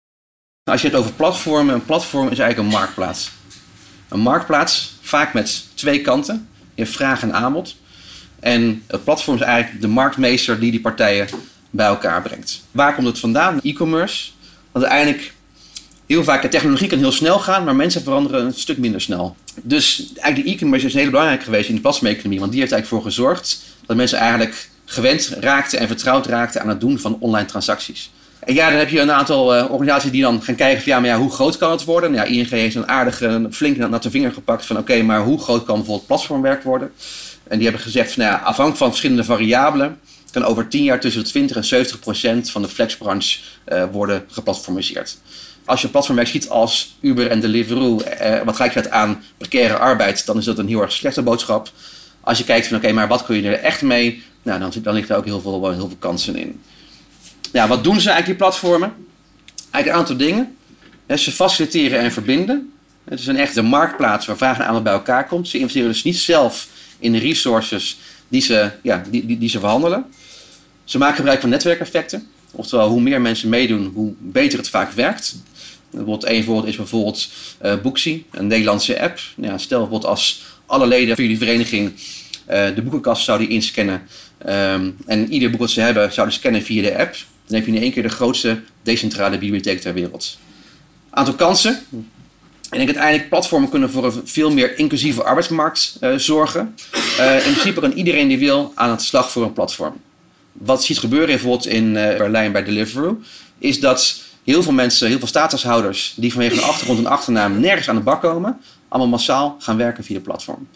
Als 0.65 0.83
je 0.83 0.89
het 0.89 0.97
over 0.97 1.13
platformen, 1.13 1.75
een 1.75 1.85
platform 1.85 2.29
is 2.29 2.39
eigenlijk 2.39 2.59
een 2.59 2.79
marktplaats. 2.79 3.31
Een 4.09 4.21
marktplaats, 4.21 4.95
vaak 5.01 5.33
met 5.33 5.65
twee 5.75 6.01
kanten. 6.01 6.49
Je 6.75 6.87
vraag 6.87 7.23
en 7.23 7.35
aanbod. 7.35 7.77
En 8.41 8.83
het 8.87 9.05
platform 9.05 9.37
is 9.37 9.43
eigenlijk 9.43 9.81
de 9.81 9.89
marktmeester 9.89 10.61
die 10.61 10.71
die 10.71 10.81
partijen 10.81 11.29
bij 11.71 11.87
elkaar 11.87 12.23
brengt. 12.23 12.63
Waar 12.71 12.95
komt 12.95 13.07
het 13.07 13.19
vandaan? 13.19 13.61
E-commerce. 13.63 14.31
Want 14.73 14.85
uiteindelijk, 14.85 15.35
heel 16.07 16.25
vaak, 16.25 16.43
de 16.43 16.49
technologie 16.49 16.89
kan 16.89 16.99
heel 16.99 17.13
snel 17.13 17.39
gaan, 17.39 17.65
maar 17.65 17.77
mensen 17.77 18.03
veranderen 18.03 18.45
een 18.45 18.55
stuk 18.55 18.79
minder 18.79 19.01
snel. 19.01 19.37
Dus 19.63 20.13
eigenlijk 20.15 20.49
de 20.49 20.55
e-commerce 20.55 20.87
is 20.87 20.95
heel 20.95 21.11
belangrijk 21.11 21.43
geweest 21.43 21.69
in 21.69 21.75
de 21.75 21.81
platformeconomie. 21.81 22.41
Want 22.41 22.51
die 22.51 22.61
heeft 22.61 22.73
eigenlijk 22.73 23.03
voor 23.03 23.13
gezorgd 23.13 23.63
dat 23.87 23.97
mensen 23.97 24.19
eigenlijk 24.19 24.69
gewend 24.85 25.37
raakten 25.41 25.79
en 25.79 25.87
vertrouwd 25.87 26.27
raakten 26.27 26.61
aan 26.61 26.69
het 26.69 26.81
doen 26.81 26.99
van 26.99 27.17
online 27.21 27.47
transacties. 27.47 28.11
En 28.45 28.55
ja, 28.55 28.69
dan 28.69 28.79
heb 28.79 28.89
je 28.89 29.01
een 29.01 29.13
aantal 29.13 29.57
uh, 29.57 29.71
organisaties 29.71 30.11
die 30.11 30.23
dan 30.23 30.43
gaan 30.43 30.55
kijken 30.55 30.83
van 30.83 30.93
ja, 30.93 31.01
maar 31.01 31.09
ja, 31.09 31.19
hoe 31.19 31.31
groot 31.31 31.57
kan 31.57 31.71
het 31.71 31.85
worden? 31.85 32.15
Ja, 32.15 32.25
ING 32.25 32.51
heeft 32.51 32.75
een 32.75 32.89
aardige, 32.89 33.47
flink 33.51 33.77
naar 33.77 34.01
de 34.01 34.11
vinger 34.11 34.33
gepakt 34.33 34.67
van 34.67 34.79
oké, 34.79 35.03
maar 35.03 35.21
hoe 35.21 35.41
groot 35.41 35.65
kan 35.65 35.77
bijvoorbeeld 35.77 36.07
platformwerk 36.07 36.63
worden? 36.63 36.93
En 37.49 37.57
die 37.57 37.67
hebben 37.67 37.85
gezegd 37.85 38.13
van 38.13 38.23
nou 38.23 38.35
ja, 38.35 38.41
afhankelijk 38.41 38.77
van 38.77 38.89
verschillende 38.89 39.25
variabelen 39.25 39.99
kan 40.33 40.45
over 40.45 40.69
10 40.69 40.83
jaar 40.83 41.01
tussen 41.01 41.23
de 41.23 41.29
20 41.29 41.57
en 41.57 41.65
70 41.65 41.99
procent 41.99 42.51
van 42.51 42.63
de 42.63 42.69
flexbranche 42.69 43.39
uh, 43.73 43.85
worden 43.91 44.25
geplatformiseerd. 44.31 45.19
Als 45.65 45.83
je 45.83 45.89
platformwerk 45.89 46.29
ziet 46.29 46.49
als 46.49 46.97
Uber 47.01 47.31
en 47.31 47.41
Deliveroo, 47.41 48.01
uh, 48.23 48.43
wat 48.45 48.57
gelijk 48.57 48.73
gaat 48.73 48.91
aan 48.91 49.23
precaire 49.39 49.79
arbeid, 49.79 50.27
dan 50.27 50.39
is 50.39 50.45
dat 50.45 50.59
een 50.59 50.69
heel 50.69 50.81
erg 50.81 50.93
slechte 50.93 51.23
boodschap. 51.23 51.71
Als 52.21 52.39
je 52.39 52.45
kijkt 52.45 52.67
van 52.67 52.77
oké, 52.77 52.93
maar 52.93 53.09
wat 53.09 53.25
kun 53.25 53.37
je 53.37 53.49
er 53.49 53.61
echt 53.61 53.83
mee? 53.83 54.23
Nou, 54.43 54.61
dan, 54.61 54.73
dan 54.83 54.95
ligt 54.95 55.11
er 55.11 55.17
ook 55.17 55.25
heel 55.25 55.41
veel, 55.41 55.71
heel 55.71 55.89
veel 55.89 55.97
kansen 55.99 56.37
in. 56.37 56.61
Ja, 57.53 57.69
wat 57.69 57.85
doen 57.85 58.01
ze 58.01 58.11
eigenlijk, 58.11 58.27
die 58.27 58.49
platformen? 58.49 58.95
Eigenlijk 59.71 59.87
een 59.87 60.01
aantal 60.01 60.17
dingen. 60.17 60.57
Ze 61.19 61.33
faciliteren 61.33 61.99
en 61.99 62.13
verbinden. 62.13 62.73
Het 63.05 63.21
is 63.21 63.27
een 63.27 63.37
echte 63.37 63.63
marktplaats 63.63 64.27
waar 64.27 64.37
vraag 64.37 64.59
en 64.59 64.67
aanbod 64.67 64.83
bij 64.83 64.93
elkaar 64.93 65.27
komt. 65.27 65.49
Ze 65.49 65.59
investeren 65.59 65.89
dus 65.89 66.03
niet 66.03 66.19
zelf 66.19 66.69
in 66.99 67.13
de 67.13 67.19
resources 67.19 67.99
die 68.29 68.41
ze, 68.41 68.71
ja, 68.83 69.05
die, 69.11 69.27
die, 69.27 69.39
die 69.39 69.49
ze 69.49 69.59
verhandelen. 69.59 70.05
Ze 70.85 70.99
maken 70.99 71.17
gebruik 71.17 71.41
van 71.41 71.51
netwerkeffecten. 71.51 72.29
Oftewel, 72.51 72.89
hoe 72.89 73.01
meer 73.01 73.21
mensen 73.21 73.49
meedoen, 73.49 73.91
hoe 73.95 74.13
beter 74.19 74.59
het 74.59 74.69
vaak 74.69 74.93
werkt. 74.93 75.37
Bijvoorbeeld, 75.91 76.27
een 76.27 76.45
voorbeeld 76.45 76.67
is 76.67 76.77
bijvoorbeeld 76.77 77.29
uh, 77.63 77.75
Booksy, 77.83 78.25
een 78.31 78.47
Nederlandse 78.47 79.01
app. 79.01 79.21
Ja, 79.37 79.59
stel 79.59 79.79
bijvoorbeeld 79.79 80.11
als 80.11 80.43
alle 80.67 80.87
leden 80.87 81.15
van 81.15 81.25
jullie 81.25 81.39
vereniging 81.39 81.93
uh, 82.51 82.75
de 82.75 82.83
boekenkast 82.83 83.25
zouden 83.25 83.49
inscannen 83.49 84.03
um, 84.47 84.97
en 85.07 85.33
ieder 85.33 85.51
boek 85.51 85.61
wat 85.61 85.71
ze 85.71 85.81
hebben 85.81 86.13
zouden 86.13 86.35
scannen 86.35 86.63
via 86.63 86.83
de 86.83 86.99
app, 86.99 87.17
dan 87.47 87.57
heb 87.57 87.67
je 87.67 87.73
in 87.73 87.83
één 87.83 87.93
keer 87.93 88.03
de 88.03 88.09
grootste 88.09 88.61
decentrale 88.83 89.39
bibliotheek 89.39 89.81
ter 89.81 89.95
wereld. 89.95 90.39
Aantal 91.11 91.35
kansen. 91.35 91.81
En 92.71 92.81
ik 92.81 92.87
uiteindelijk 92.87 93.29
platformen 93.29 93.69
kunnen 93.69 93.91
voor 93.91 94.05
een 94.05 94.21
veel 94.25 94.51
meer 94.51 94.79
inclusieve 94.79 95.23
arbeidsmarkt 95.23 95.97
uh, 96.01 96.15
zorgen. 96.17 96.75
Uh, 97.19 97.47
in 97.47 97.53
principe 97.53 97.81
kan 97.81 97.93
iedereen 97.93 98.29
die 98.29 98.39
wil 98.39 98.73
aan 98.75 98.91
het 98.91 99.03
slag 99.03 99.31
voor 99.31 99.43
een 99.43 99.53
platform. 99.53 99.95
Wat 100.53 100.85
ziet 100.85 100.99
gebeuren 100.99 101.29
bijvoorbeeld 101.29 101.67
in 101.67 101.85
uh, 101.85 101.93
Berlijn 101.93 102.53
bij 102.53 102.65
Deliveroo, 102.65 103.21
is 103.59 103.81
dat 103.81 104.23
heel 104.45 104.63
veel 104.63 104.73
mensen, 104.73 105.09
heel 105.09 105.19
veel 105.19 105.27
statushouders, 105.27 106.15
die 106.17 106.33
vanwege 106.33 106.57
een 106.57 106.63
achtergrond 106.63 106.99
en 106.99 107.07
achternaam 107.07 107.61
nergens 107.61 107.89
aan 107.89 107.97
de 107.97 108.03
bak 108.03 108.21
komen, 108.21 108.61
allemaal 108.89 109.11
massaal 109.11 109.57
gaan 109.59 109.77
werken 109.77 110.05
via 110.05 110.17
de 110.17 110.23
platform. 110.23 110.69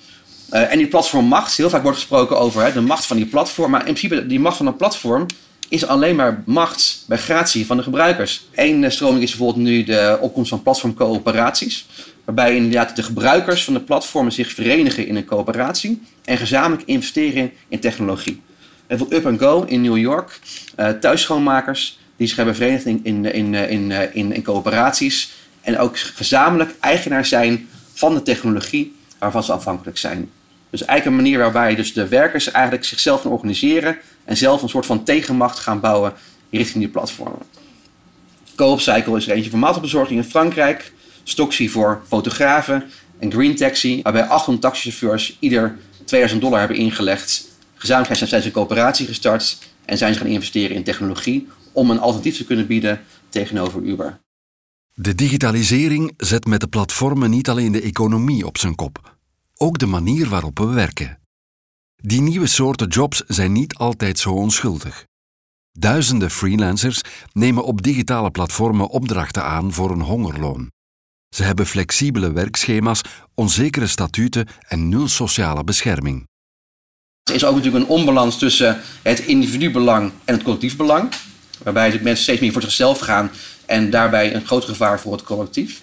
En 0.50 0.78
die 0.78 0.86
platformmacht, 0.86 1.56
heel 1.56 1.70
vaak 1.70 1.82
wordt 1.82 1.98
gesproken 1.98 2.38
over 2.38 2.62
hè, 2.62 2.72
de 2.72 2.80
macht 2.80 3.06
van 3.06 3.16
die 3.16 3.26
platform, 3.26 3.70
maar 3.70 3.86
in 3.86 3.94
principe 3.94 4.26
die 4.26 4.40
macht 4.40 4.56
van 4.56 4.66
een 4.66 4.76
platform 4.76 5.26
is 5.68 5.86
alleen 5.86 6.16
maar 6.16 6.42
macht 6.46 7.04
bij 7.06 7.18
gratie 7.18 7.66
van 7.66 7.76
de 7.76 7.82
gebruikers. 7.82 8.46
Eén 8.54 8.84
eh, 8.84 8.90
stroming 8.90 9.22
is 9.22 9.30
bijvoorbeeld 9.30 9.64
nu 9.64 9.84
de 9.84 10.18
opkomst 10.20 10.48
van 10.48 10.62
platformcoöperaties. 10.62 11.86
Waarbij 12.24 12.56
inderdaad 12.56 12.96
de 12.96 13.02
gebruikers 13.02 13.64
van 13.64 13.74
de 13.74 13.80
platformen 13.80 14.32
zich 14.32 14.52
verenigen 14.52 15.06
in 15.06 15.16
een 15.16 15.24
coöperatie 15.24 16.02
en 16.24 16.36
gezamenlijk 16.36 16.88
investeren 16.88 17.52
in 17.68 17.80
technologie. 17.80 18.42
Bijvoorbeeld 18.86 19.26
Up 19.26 19.38
Go 19.38 19.62
in 19.62 19.80
New 19.80 19.96
York, 19.96 20.40
uh, 20.76 20.88
thuisschoonmakers 20.88 21.98
die 22.16 22.26
zich 22.26 22.36
hebben 22.36 22.54
verenigd 22.54 22.84
in, 22.84 23.00
in, 23.02 23.24
in, 23.24 23.54
in, 24.12 24.32
in 24.32 24.42
coöperaties 24.42 25.32
en 25.60 25.78
ook 25.78 25.98
gezamenlijk 25.98 26.74
eigenaar 26.80 27.24
zijn 27.24 27.68
van 27.92 28.14
de 28.14 28.22
technologie 28.22 28.94
waarvan 29.18 29.44
ze 29.44 29.52
afhankelijk 29.52 29.98
zijn. 29.98 30.30
Dus 30.76 30.86
eigenlijk 30.86 31.18
een 31.18 31.24
manier 31.24 31.42
waarbij 31.42 31.74
dus 31.74 31.92
de 31.92 32.08
werkers 32.08 32.50
eigenlijk 32.50 32.84
zichzelf 32.84 33.20
gaan 33.20 33.32
organiseren 33.32 33.98
en 34.24 34.36
zelf 34.36 34.62
een 34.62 34.68
soort 34.68 34.86
van 34.86 35.04
tegenmacht 35.04 35.58
gaan 35.58 35.80
bouwen 35.80 36.12
richting 36.50 36.78
die 36.84 36.92
platformen. 36.92 37.38
Cycle 38.76 39.16
is 39.16 39.28
er 39.28 39.34
eentje 39.34 39.50
voor 39.50 39.58
maaltijdbezorging 39.58 40.18
in 40.18 40.30
Frankrijk, 40.30 40.92
Stoxy 41.22 41.68
voor 41.68 42.02
fotografen 42.06 42.84
en 43.18 43.32
Green 43.32 43.56
Taxi, 43.56 44.00
waarbij 44.02 44.22
800 44.22 44.60
taxichauffeurs 44.60 45.36
ieder 45.40 45.78
2000 46.04 46.40
dollar 46.40 46.58
hebben 46.58 46.76
ingelegd. 46.76 47.48
Gezamenlijk 47.74 48.18
zijn 48.18 48.42
ze 48.42 48.46
een 48.46 48.52
coöperatie 48.52 49.06
gestart 49.06 49.58
en 49.84 49.98
zijn 49.98 50.12
ze 50.12 50.18
gaan 50.18 50.28
investeren 50.28 50.76
in 50.76 50.84
technologie 50.84 51.48
om 51.72 51.90
een 51.90 52.00
alternatief 52.00 52.36
te 52.36 52.44
kunnen 52.44 52.66
bieden 52.66 53.00
tegenover 53.28 53.82
Uber. 53.82 54.20
De 54.94 55.14
digitalisering 55.14 56.12
zet 56.16 56.46
met 56.46 56.60
de 56.60 56.68
platformen 56.68 57.30
niet 57.30 57.48
alleen 57.48 57.72
de 57.72 57.82
economie 57.82 58.46
op 58.46 58.58
zijn 58.58 58.74
kop 58.74 59.15
ook 59.56 59.78
de 59.78 59.86
manier 59.86 60.28
waarop 60.28 60.58
we 60.58 60.66
werken. 60.66 61.18
Die 62.02 62.20
nieuwe 62.20 62.46
soorten 62.46 62.88
jobs 62.88 63.22
zijn 63.26 63.52
niet 63.52 63.74
altijd 63.74 64.18
zo 64.18 64.30
onschuldig. 64.30 65.04
Duizenden 65.78 66.30
freelancers 66.30 67.00
nemen 67.32 67.64
op 67.64 67.82
digitale 67.82 68.30
platformen 68.30 68.88
opdrachten 68.88 69.44
aan 69.44 69.72
voor 69.72 69.90
een 69.90 70.00
hongerloon. 70.00 70.70
Ze 71.34 71.42
hebben 71.42 71.66
flexibele 71.66 72.32
werkschema's, 72.32 73.00
onzekere 73.34 73.86
statuten 73.86 74.46
en 74.68 74.88
nul 74.88 75.08
sociale 75.08 75.64
bescherming. 75.64 76.26
Er 77.22 77.34
is 77.34 77.44
ook 77.44 77.54
natuurlijk 77.54 77.84
een 77.84 77.90
onbalans 77.90 78.38
tussen 78.38 78.80
het 79.02 79.18
individubelang 79.18 80.12
en 80.24 80.34
het 80.34 80.42
collectief 80.42 80.76
belang. 80.76 81.12
Waarbij 81.62 82.00
mensen 82.02 82.22
steeds 82.22 82.40
meer 82.40 82.52
voor 82.52 82.62
zichzelf 82.62 82.98
gaan 82.98 83.30
en 83.66 83.90
daarbij 83.90 84.34
een 84.34 84.46
groot 84.46 84.64
gevaar 84.64 85.00
voor 85.00 85.12
het 85.12 85.22
collectief. 85.22 85.82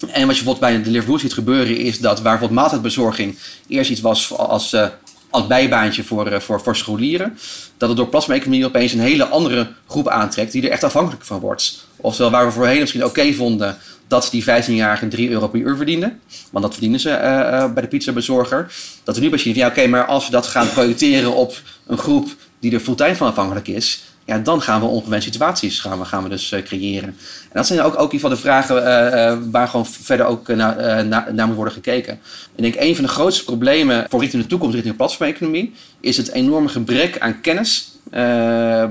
En 0.00 0.26
wat 0.26 0.36
je 0.36 0.44
bijvoorbeeld 0.44 0.60
bij 0.60 0.76
de 0.76 0.80
Deliveroo 0.80 1.18
ziet 1.18 1.32
gebeuren 1.32 1.76
is 1.76 1.98
dat 1.98 2.20
waar 2.20 2.22
bijvoorbeeld 2.22 2.60
maaltijdbezorging 2.60 3.38
eerst 3.68 3.90
iets 3.90 4.00
was 4.00 4.32
als, 4.32 4.72
uh, 4.72 4.86
als 5.30 5.46
bijbaantje 5.46 6.04
voor, 6.04 6.32
uh, 6.32 6.40
voor, 6.40 6.60
voor 6.60 6.76
scholieren, 6.76 7.38
dat 7.76 7.88
het 7.88 7.98
door 7.98 8.08
plasma-economie 8.08 8.64
opeens 8.64 8.92
een 8.92 9.00
hele 9.00 9.26
andere 9.26 9.68
groep 9.88 10.08
aantrekt 10.08 10.52
die 10.52 10.62
er 10.62 10.70
echt 10.70 10.84
afhankelijk 10.84 11.24
van 11.24 11.40
wordt. 11.40 11.86
Oftewel 11.96 12.30
waar 12.30 12.46
we 12.46 12.52
voorheen 12.52 12.80
misschien 12.80 13.04
oké 13.04 13.32
vonden 13.32 13.78
dat 14.08 14.28
die 14.30 14.44
15-jarigen 14.44 15.08
3 15.08 15.30
euro 15.30 15.48
per 15.48 15.60
uur 15.60 15.76
verdienden. 15.76 16.20
Want 16.50 16.64
dat 16.64 16.72
verdienen 16.72 17.00
ze 17.00 17.10
uh, 17.10 17.72
bij 17.72 17.82
de 17.82 17.88
pizzabezorger. 17.88 18.72
Dat 19.04 19.16
we 19.16 19.22
nu 19.22 19.30
misschien 19.30 19.52
van 19.52 19.62
ja 19.62 19.68
oké, 19.68 19.86
maar 19.86 20.06
als 20.06 20.24
we 20.24 20.30
dat 20.30 20.46
gaan 20.46 20.70
projecteren 20.70 21.34
op 21.34 21.60
een 21.86 21.98
groep 21.98 22.28
die 22.60 22.72
er 22.72 22.80
fulltime 22.80 23.16
van 23.16 23.28
afhankelijk 23.28 23.68
is, 23.68 24.02
ja, 24.28 24.38
dan 24.38 24.62
gaan 24.62 24.80
we 24.80 24.86
ongewenste 24.86 25.30
situaties 25.30 25.80
gaan 25.80 25.98
we, 25.98 26.04
gaan 26.04 26.22
we 26.22 26.28
dus 26.28 26.52
uh, 26.52 26.62
creëren. 26.62 27.08
En 27.08 27.52
dat 27.52 27.66
zijn 27.66 27.80
ook, 27.80 27.92
ook 27.92 28.12
ieder 28.12 28.28
geval 28.28 28.30
de 28.30 28.36
vragen 28.36 28.76
uh, 28.76 29.32
uh, 29.32 29.38
waar 29.50 29.68
gewoon 29.68 29.86
verder 29.86 30.26
ook 30.26 30.48
naar, 30.48 31.06
naar, 31.06 31.34
naar 31.34 31.46
moet 31.46 31.56
worden 31.56 31.74
gekeken. 31.74 32.20
Ik 32.54 32.62
denk 32.62 32.74
een 32.78 32.94
van 32.94 33.04
de 33.04 33.10
grootste 33.10 33.44
problemen 33.44 34.06
voor 34.08 34.20
richting 34.20 34.42
de 34.42 34.48
toekomst, 34.48 34.74
richting 34.74 34.96
de 34.96 35.04
platformeconomie, 35.04 35.72
is 36.00 36.16
het 36.16 36.32
enorme 36.32 36.68
gebrek 36.68 37.18
aan 37.18 37.40
kennis 37.40 37.96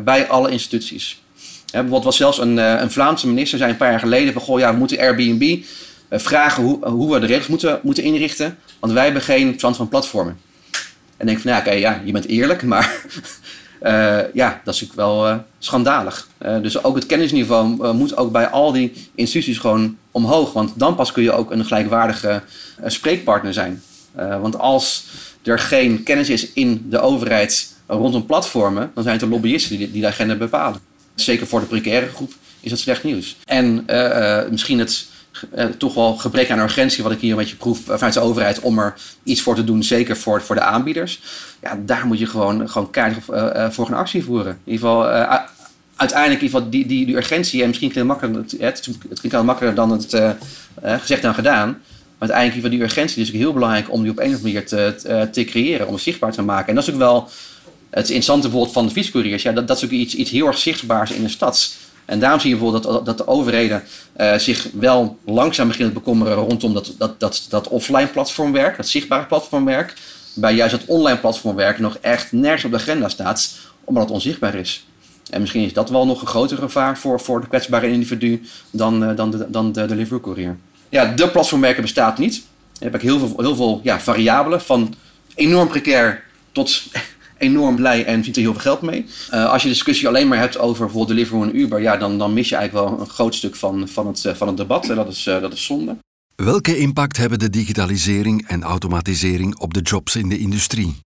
bij 0.03 0.25
alle 0.27 0.49
instituties. 0.49 1.21
Ja, 1.65 1.71
bijvoorbeeld 1.71 2.03
was 2.03 2.17
zelfs 2.17 2.39
een, 2.39 2.57
een 2.57 2.91
Vlaamse 2.91 3.27
minister 3.27 3.57
zei 3.57 3.71
een 3.71 3.77
paar 3.77 3.89
jaar 3.89 3.99
geleden 3.99 4.33
van 4.33 4.41
goh, 4.41 4.59
ja, 4.59 4.71
we 4.71 4.77
moeten 4.77 4.99
Airbnb 4.99 5.63
vragen 6.09 6.63
hoe, 6.63 6.87
hoe 6.87 7.13
we 7.13 7.19
de 7.19 7.25
regels 7.25 7.47
moeten, 7.47 7.79
moeten 7.83 8.03
inrichten, 8.03 8.57
want 8.79 8.93
wij 8.93 9.03
hebben 9.03 9.21
geen 9.21 9.49
verstand 9.49 9.75
van 9.75 9.89
platformen. 9.89 10.39
En 11.17 11.25
denk 11.25 11.39
van, 11.39 11.51
ja, 11.51 11.59
oké, 11.59 11.71
ja, 11.71 12.01
je 12.05 12.11
bent 12.11 12.27
eerlijk, 12.27 12.63
maar 12.63 13.01
uh, 13.81 14.19
ja, 14.33 14.61
dat 14.63 14.73
is 14.73 14.81
natuurlijk 14.81 15.09
wel 15.09 15.27
uh, 15.27 15.35
schandalig. 15.59 16.27
Uh, 16.45 16.61
dus 16.61 16.83
ook 16.83 16.95
het 16.95 17.05
kennisniveau 17.05 17.93
moet 17.93 18.17
ook 18.17 18.31
bij 18.31 18.47
al 18.47 18.71
die 18.71 19.09
instituties 19.15 19.57
gewoon 19.57 19.97
omhoog. 20.11 20.53
Want 20.53 20.73
dan 20.75 20.95
pas 20.95 21.11
kun 21.11 21.23
je 21.23 21.31
ook 21.31 21.51
een 21.51 21.65
gelijkwaardige 21.65 22.41
spreekpartner 22.85 23.53
zijn. 23.53 23.83
want 24.41 24.59
als 24.59 25.05
er 25.43 25.59
geen 25.59 26.03
kennis 26.03 26.29
is 26.29 26.53
in 26.53 26.85
de 26.89 26.99
overheid 26.99 27.75
rondom 27.87 28.25
platformen, 28.25 28.91
dan 28.93 29.03
zijn 29.03 29.15
het 29.15 29.25
de 29.25 29.31
lobbyisten 29.31 29.77
die, 29.77 29.91
die 29.91 30.01
de 30.01 30.07
agenda 30.07 30.35
bepalen. 30.35 30.79
Zeker 31.15 31.47
voor 31.47 31.59
de 31.59 31.65
precaire 31.65 32.07
groep 32.07 32.31
is 32.59 32.69
dat 32.69 32.79
slecht 32.79 33.03
nieuws. 33.03 33.37
En 33.45 33.85
misschien 34.49 34.79
het 34.79 35.07
uh, 35.55 35.65
toch 35.65 35.93
wel 35.93 36.15
gebrek 36.15 36.51
aan 36.51 36.59
urgentie, 36.59 37.03
wat 37.03 37.11
ik 37.11 37.19
hier 37.19 37.31
een 37.31 37.37
beetje 37.37 37.55
proef 37.55 37.79
vanuit 37.85 38.13
de 38.13 38.19
overheid, 38.19 38.59
om 38.59 38.79
er 38.79 38.93
iets 39.23 39.41
voor 39.41 39.55
te 39.55 39.63
doen, 39.63 39.83
zeker 39.83 40.17
voor, 40.17 40.41
voor 40.41 40.55
de 40.55 40.61
aanbieders. 40.61 41.21
Ja, 41.61 41.79
daar 41.85 42.05
moet 42.05 42.19
je 42.19 42.25
gewoon, 42.25 42.69
gewoon 42.69 42.91
keihard 42.91 43.23
uh, 43.29 43.69
voor 43.69 43.85
gaan 43.85 43.97
actie 43.97 44.23
voeren. 44.23 44.51
In 44.63 44.71
ieder 44.71 44.87
geval, 44.87 45.05
uiteindelijk, 45.95 46.41
in 46.41 46.45
ieder 46.45 46.59
geval 46.59 46.69
die, 46.69 46.85
die, 46.85 47.05
die 47.05 47.15
urgentie, 47.15 47.61
en 47.61 47.67
misschien 47.67 47.91
klinkt 47.91 48.09
het 48.09 48.21
makkelijker, 48.21 48.65
het, 48.65 48.89
het 49.09 49.19
klinkt 49.19 49.43
makkelijker 49.43 49.75
dan 49.75 49.91
het 49.91 50.35
gezegd 50.81 51.21
dan 51.21 51.33
gedaan. 51.33 51.67
Maar 52.17 52.29
uiteindelijk, 52.29 52.69
die 52.69 52.81
urgentie 52.81 53.21
is 53.21 53.31
heel 53.31 53.53
belangrijk 53.53 53.91
om 53.91 54.01
die 54.01 54.11
op 54.11 54.17
een 54.17 54.25
of 54.25 54.35
andere 54.35 54.53
manier 54.53 54.67
te, 54.67 55.29
te, 55.31 55.43
creëren, 55.43 55.87
om 55.87 55.93
het 55.93 56.03
zichtbaar 56.03 56.31
te 56.31 56.41
maken. 56.41 56.67
En 56.67 56.75
dat 56.75 56.87
is 56.87 56.93
ook 56.93 56.99
wel 56.99 57.29
het 57.89 58.05
interessante 58.05 58.41
bijvoorbeeld 58.41 58.73
van 58.73 58.85
de 58.85 58.91
fietscouriers. 58.91 59.43
Ja, 59.43 59.51
dat, 59.51 59.67
dat 59.67 59.77
is 59.77 59.83
ook 59.83 59.89
iets, 59.89 60.15
iets 60.15 60.31
heel 60.31 60.47
erg 60.47 60.57
zichtbaars 60.57 61.11
in 61.11 61.23
de 61.23 61.29
stad. 61.29 61.75
En 62.07 62.19
daarom 62.19 62.39
zie 62.39 62.49
je 62.49 62.55
bijvoorbeeld 62.55 62.83
dat, 62.83 63.05
dat 63.05 63.17
de 63.17 63.27
overheden 63.27 63.83
uh, 64.17 64.35
zich 64.35 64.67
wel 64.73 65.17
langzaam 65.25 65.67
beginnen 65.67 65.93
te 65.93 65.99
bekommeren 65.99 66.35
rondom 66.35 66.73
dat, 66.73 66.93
dat, 66.97 67.19
dat, 67.19 67.45
dat 67.49 67.67
offline 67.67 68.07
platformwerk, 68.07 68.77
dat 68.77 68.87
zichtbare 68.87 69.25
platformwerk. 69.25 69.93
Bij 70.33 70.53
juist 70.53 70.71
dat 70.71 70.85
online 70.85 71.17
platformwerk 71.17 71.79
nog 71.79 71.97
echt 72.01 72.31
nergens 72.31 72.63
op 72.63 72.71
de 72.71 72.77
agenda 72.77 73.09
staat, 73.09 73.55
omdat 73.83 74.03
het 74.03 74.11
onzichtbaar 74.11 74.55
is. 74.55 74.85
En 75.29 75.41
misschien 75.41 75.63
is 75.63 75.73
dat 75.73 75.89
wel 75.89 76.05
nog 76.05 76.21
een 76.21 76.27
groter 76.27 76.57
gevaar 76.57 76.97
voor, 76.97 77.19
voor 77.19 77.41
de 77.41 77.47
kwetsbare 77.47 77.87
individu 77.87 78.41
dan, 78.71 79.03
uh, 79.03 79.15
dan, 79.15 79.31
de, 79.31 79.45
dan 79.49 79.71
de 79.71 79.85
delivery 79.85 80.21
courier. 80.21 80.57
Ja, 80.89 81.05
de 81.05 81.29
platformwerken 81.29 81.81
bestaat 81.81 82.17
niet. 82.17 82.33
Dan 82.73 82.91
heb 82.91 82.95
ik 82.95 83.01
heel 83.01 83.19
veel, 83.19 83.33
heel 83.37 83.55
veel 83.55 83.79
ja, 83.83 83.99
variabelen, 83.99 84.61
van 84.61 84.95
enorm 85.35 85.67
precair 85.67 86.23
tot 86.51 86.83
enorm 87.37 87.75
blij 87.75 88.05
en 88.05 88.23
ziet 88.23 88.35
er 88.35 88.41
heel 88.41 88.51
veel 88.51 88.61
geld 88.61 88.81
mee. 88.81 89.05
Uh, 89.33 89.51
als 89.51 89.61
je 89.61 89.67
de 89.67 89.73
discussie 89.73 90.07
alleen 90.07 90.27
maar 90.27 90.37
hebt 90.37 90.57
over 90.57 90.85
bijvoorbeeld 90.85 91.17
Deliveroo 91.17 91.43
en 91.43 91.57
Uber, 91.57 91.81
ja, 91.81 91.97
dan, 91.97 92.17
dan 92.17 92.33
mis 92.33 92.49
je 92.49 92.55
eigenlijk 92.55 92.89
wel 92.89 92.99
een 92.99 93.09
groot 93.09 93.35
stuk 93.35 93.55
van, 93.55 93.87
van, 93.87 94.07
het, 94.07 94.25
eh, 94.25 94.35
van 94.35 94.47
het 94.47 94.57
debat. 94.57 94.89
En 94.89 94.95
dat 94.95 95.07
is, 95.07 95.27
uh, 95.27 95.41
dat 95.41 95.53
is 95.53 95.65
zonde. 95.65 95.97
Welke 96.35 96.77
impact 96.77 97.17
hebben 97.17 97.39
de 97.39 97.49
digitalisering 97.49 98.47
en 98.47 98.63
automatisering 98.63 99.59
op 99.59 99.73
de 99.73 99.81
jobs 99.81 100.15
in 100.15 100.29
de 100.29 100.37
industrie? 100.37 100.99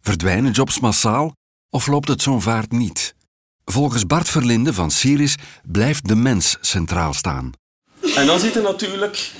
Verdwijnen 0.00 0.52
jobs 0.52 0.80
massaal 0.80 1.34
of 1.70 1.86
loopt 1.86 2.08
het 2.08 2.22
zo'n 2.22 2.42
vaart 2.42 2.72
niet? 2.72 3.14
Volgens 3.64 4.06
Bart 4.06 4.28
Verlinde 4.28 4.72
van 4.72 4.90
Siris 4.90 5.36
blijft 5.64 6.08
de 6.08 6.14
mens 6.14 6.56
centraal 6.60 7.12
staan. 7.14 7.52
En 8.16 8.26
dan 8.26 8.40
zit 8.40 8.56
er 8.56 8.62
natuurlijk 8.62 9.32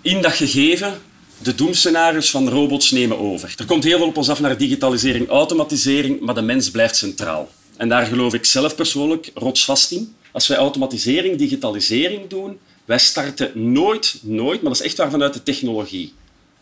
in 0.00 0.22
dat 0.22 0.32
gegeven 0.32 1.00
de 1.42 1.54
doemscenario's 1.54 2.30
van 2.30 2.48
robots 2.48 2.90
nemen 2.90 3.18
over. 3.18 3.54
Er 3.58 3.64
komt 3.64 3.84
heel 3.84 3.98
veel 3.98 4.06
op 4.06 4.16
ons 4.16 4.28
af 4.28 4.40
naar 4.40 4.58
digitalisering, 4.58 5.28
automatisering, 5.28 6.20
maar 6.20 6.34
de 6.34 6.42
mens 6.42 6.70
blijft 6.70 6.96
centraal. 6.96 7.48
En 7.76 7.88
daar 7.88 8.06
geloof 8.06 8.34
ik 8.34 8.44
zelf 8.44 8.74
persoonlijk 8.74 9.30
rotsvast 9.34 9.90
in. 9.90 10.14
Als 10.32 10.46
wij 10.46 10.56
automatisering, 10.56 11.36
digitalisering 11.36 12.28
doen, 12.28 12.58
wij 12.84 12.98
starten 12.98 13.72
nooit, 13.72 14.18
nooit, 14.22 14.62
maar 14.62 14.70
dat 14.72 14.80
is 14.80 14.86
echt 14.86 14.96
waar 14.96 15.10
vanuit 15.10 15.34
de 15.34 15.42
technologie. 15.42 16.12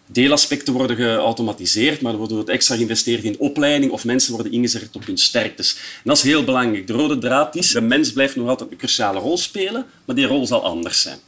Deelaspecten 0.07 0.73
worden 0.73 0.97
geautomatiseerd, 0.97 2.01
maar 2.01 2.13
er 2.13 2.19
wordt 2.19 2.49
extra 2.49 2.75
geïnvesteerd 2.75 3.25
in 3.25 3.39
opleiding 3.39 3.93
of 3.93 4.05
mensen 4.05 4.33
worden 4.33 4.53
ingezet 4.53 4.89
op 4.93 5.07
hun 5.07 5.19
sterktes. 5.19 5.75
En 5.75 6.03
dat 6.05 6.17
is 6.17 6.23
heel 6.23 6.45
belangrijk. 6.45 6.87
De 6.87 6.93
rode 6.93 7.19
draad 7.19 7.57
is, 7.57 7.71
de 7.71 7.81
mens 7.81 8.13
blijft 8.13 8.37
nog 8.37 8.49
altijd 8.49 8.71
een 8.71 8.77
cruciale 8.77 9.19
rol 9.19 9.39
spelen, 9.39 9.87
maar 10.05 10.17
die 10.17 10.27
rol 10.27 10.47
zal 10.47 10.65
anders 10.65 11.01
zijn. 11.01 11.19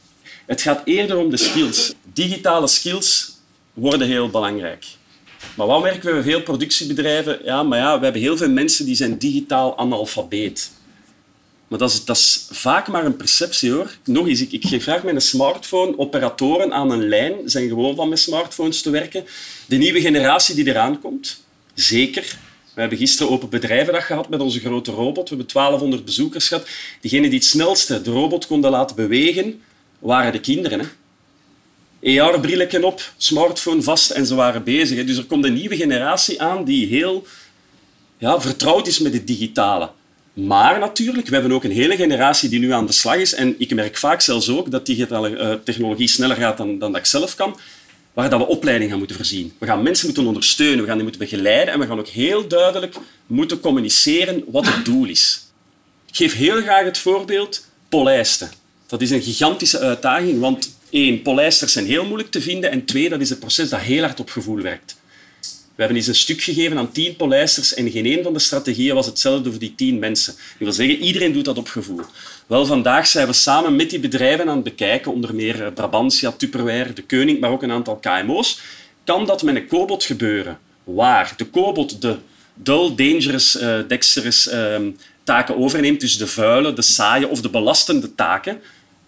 Het 0.45 0.61
gaat 0.61 0.81
eerder 0.85 1.17
om 1.17 1.29
de 1.29 1.37
skills. 1.37 1.93
Digitale 2.13 2.67
skills 2.67 3.30
worden 3.73 4.07
heel 4.07 4.29
belangrijk. 4.29 4.85
Maar 5.55 5.67
wat 5.67 5.81
merken 5.81 6.05
we 6.05 6.13
bij 6.13 6.31
veel 6.31 6.41
productiebedrijven? 6.41 7.39
Ja, 7.43 7.63
maar 7.63 7.79
ja, 7.79 7.97
we 7.97 8.03
hebben 8.03 8.21
heel 8.21 8.37
veel 8.37 8.49
mensen 8.49 8.85
die 8.85 8.95
zijn 8.95 9.17
digitaal 9.17 9.77
analfabeet. 9.77 10.71
Maar 11.67 11.79
dat 11.79 11.89
is, 11.91 12.05
dat 12.05 12.17
is 12.17 12.47
vaak 12.49 12.87
maar 12.87 13.05
een 13.05 13.15
perceptie 13.15 13.71
hoor. 13.71 13.97
Nog 14.05 14.27
eens, 14.27 14.41
ik, 14.41 14.51
ik 14.51 14.65
geef 14.65 14.83
graag 14.83 15.03
mijn 15.03 15.21
smartphone. 15.21 15.97
Operatoren 15.97 16.73
aan 16.73 16.91
een 16.91 17.09
lijn 17.09 17.33
zijn 17.45 17.67
gewoon 17.67 17.95
van 17.95 18.09
met 18.09 18.19
smartphones 18.19 18.81
te 18.81 18.89
werken. 18.89 19.25
De 19.65 19.77
nieuwe 19.77 20.01
generatie 20.01 20.55
die 20.55 20.67
eraan 20.67 21.01
komt, 21.01 21.43
zeker. 21.73 22.37
We 22.73 22.79
hebben 22.81 22.97
gisteren 22.97 23.31
Open 23.31 23.49
Bedrijvendag 23.49 24.05
gehad 24.05 24.29
met 24.29 24.39
onze 24.39 24.59
grote 24.59 24.91
robot. 24.91 25.29
We 25.29 25.35
hebben 25.35 25.53
1200 25.53 26.05
bezoekers 26.05 26.47
gehad. 26.47 26.67
Diegenen 27.01 27.29
die 27.29 27.39
het 27.39 27.47
snelste 27.47 28.01
de 28.01 28.11
robot 28.11 28.47
konden 28.47 28.71
laten 28.71 28.95
bewegen, 28.95 29.61
waren 29.99 30.31
de 30.31 30.39
kinderen. 30.39 30.79
Hè. 30.79 30.85
AR-brilletje 32.03 32.85
op, 32.85 33.11
smartphone 33.17 33.81
vast 33.81 34.09
en 34.09 34.25
ze 34.25 34.35
waren 34.35 34.63
bezig. 34.63 35.05
Dus 35.05 35.17
er 35.17 35.25
komt 35.25 35.45
een 35.45 35.53
nieuwe 35.53 35.75
generatie 35.75 36.41
aan 36.41 36.63
die 36.63 36.87
heel 36.87 37.25
ja, 38.17 38.41
vertrouwd 38.41 38.87
is 38.87 38.99
met 38.99 39.13
het 39.13 39.27
digitale. 39.27 39.89
Maar 40.33 40.79
natuurlijk, 40.79 41.27
we 41.27 41.33
hebben 41.33 41.51
ook 41.51 41.63
een 41.63 41.71
hele 41.71 41.95
generatie 41.95 42.49
die 42.49 42.59
nu 42.59 42.71
aan 42.71 42.85
de 42.85 42.91
slag 42.91 43.15
is. 43.15 43.33
En 43.33 43.55
ik 43.57 43.73
merk 43.73 43.97
vaak 43.97 44.21
zelfs 44.21 44.49
ook 44.49 44.71
dat 44.71 44.85
digitale 44.85 45.29
uh, 45.29 45.53
technologie 45.63 46.07
sneller 46.07 46.35
gaat 46.35 46.57
dan, 46.57 46.79
dan 46.79 46.91
dat 46.91 47.01
ik 47.01 47.07
zelf 47.07 47.35
kan. 47.35 47.59
Waar 48.13 48.29
dat 48.29 48.39
we 48.39 48.47
opleiding 48.47 48.89
gaan 48.89 48.99
moeten 48.99 49.15
voorzien. 49.15 49.53
We 49.57 49.65
gaan 49.65 49.83
mensen 49.83 50.05
moeten 50.05 50.25
ondersteunen, 50.25 50.79
we 50.79 50.85
gaan 50.85 50.95
die 50.95 51.03
moeten 51.03 51.21
begeleiden 51.21 51.73
en 51.73 51.79
we 51.79 51.85
gaan 51.85 51.99
ook 51.99 52.07
heel 52.07 52.47
duidelijk 52.47 52.95
moeten 53.27 53.59
communiceren 53.59 54.43
wat 54.47 54.65
het 54.65 54.85
doel 54.85 55.05
is. 55.05 55.41
Ik 56.07 56.15
geef 56.15 56.35
heel 56.35 56.61
graag 56.61 56.83
het 56.83 56.97
voorbeeld 56.97 57.65
polijsten. 57.89 58.51
Dat 58.87 59.01
is 59.01 59.11
een 59.11 59.21
gigantische 59.21 59.79
uitdaging, 59.79 60.39
want 60.39 60.79
één, 60.91 61.21
polijsters 61.21 61.73
zijn 61.73 61.85
heel 61.85 62.05
moeilijk 62.05 62.31
te 62.31 62.41
vinden 62.41 62.71
en 62.71 62.85
twee, 62.85 63.09
dat 63.09 63.21
is 63.21 63.29
een 63.29 63.39
proces 63.39 63.69
dat 63.69 63.79
heel 63.79 64.01
hard 64.03 64.19
op 64.19 64.29
gevoel 64.29 64.61
werkt. 64.61 64.99
We 65.81 65.87
hebben 65.87 65.97
eens 65.97 66.07
een 66.07 66.15
stuk 66.15 66.41
gegeven 66.41 66.77
aan 66.77 66.91
tien 66.91 67.15
polijsters 67.15 67.73
en 67.73 67.91
geen 67.91 68.05
een 68.05 68.23
van 68.23 68.33
de 68.33 68.39
strategieën 68.39 68.95
was 68.95 69.05
hetzelfde 69.05 69.49
voor 69.49 69.59
die 69.59 69.75
tien 69.75 69.99
mensen. 69.99 70.33
Dat 70.33 70.57
wil 70.57 70.71
zeggen, 70.71 70.97
iedereen 70.97 71.33
doet 71.33 71.45
dat 71.45 71.57
op 71.57 71.67
gevoel. 71.67 72.01
Wel, 72.47 72.65
vandaag 72.65 73.07
zijn 73.07 73.27
we 73.27 73.33
samen 73.33 73.75
met 73.75 73.89
die 73.89 73.99
bedrijven 73.99 74.49
aan 74.49 74.55
het 74.55 74.63
bekijken, 74.63 75.13
onder 75.13 75.35
meer 75.35 75.65
eh, 75.65 75.73
Brabantia, 75.73 76.31
Tupperware, 76.31 76.93
De 76.93 77.03
Koning, 77.03 77.39
maar 77.39 77.49
ook 77.49 77.63
een 77.63 77.71
aantal 77.71 77.95
KMO's. 77.95 78.59
Kan 79.03 79.25
dat 79.25 79.43
met 79.43 79.55
een 79.55 79.67
cobot 79.67 80.03
gebeuren? 80.03 80.59
Waar 80.83 81.33
de 81.37 81.49
cobot 81.49 82.01
de 82.01 82.17
dull, 82.53 82.95
dangerous, 82.95 83.61
uh, 83.61 83.79
dexterous 83.87 84.47
uh, 84.47 84.77
taken 85.23 85.57
overneemt, 85.57 85.99
dus 85.99 86.17
de 86.17 86.27
vuile, 86.27 86.73
de 86.73 86.81
saaie 86.81 87.27
of 87.27 87.41
de 87.41 87.49
belastende 87.49 88.15
taken, 88.15 88.61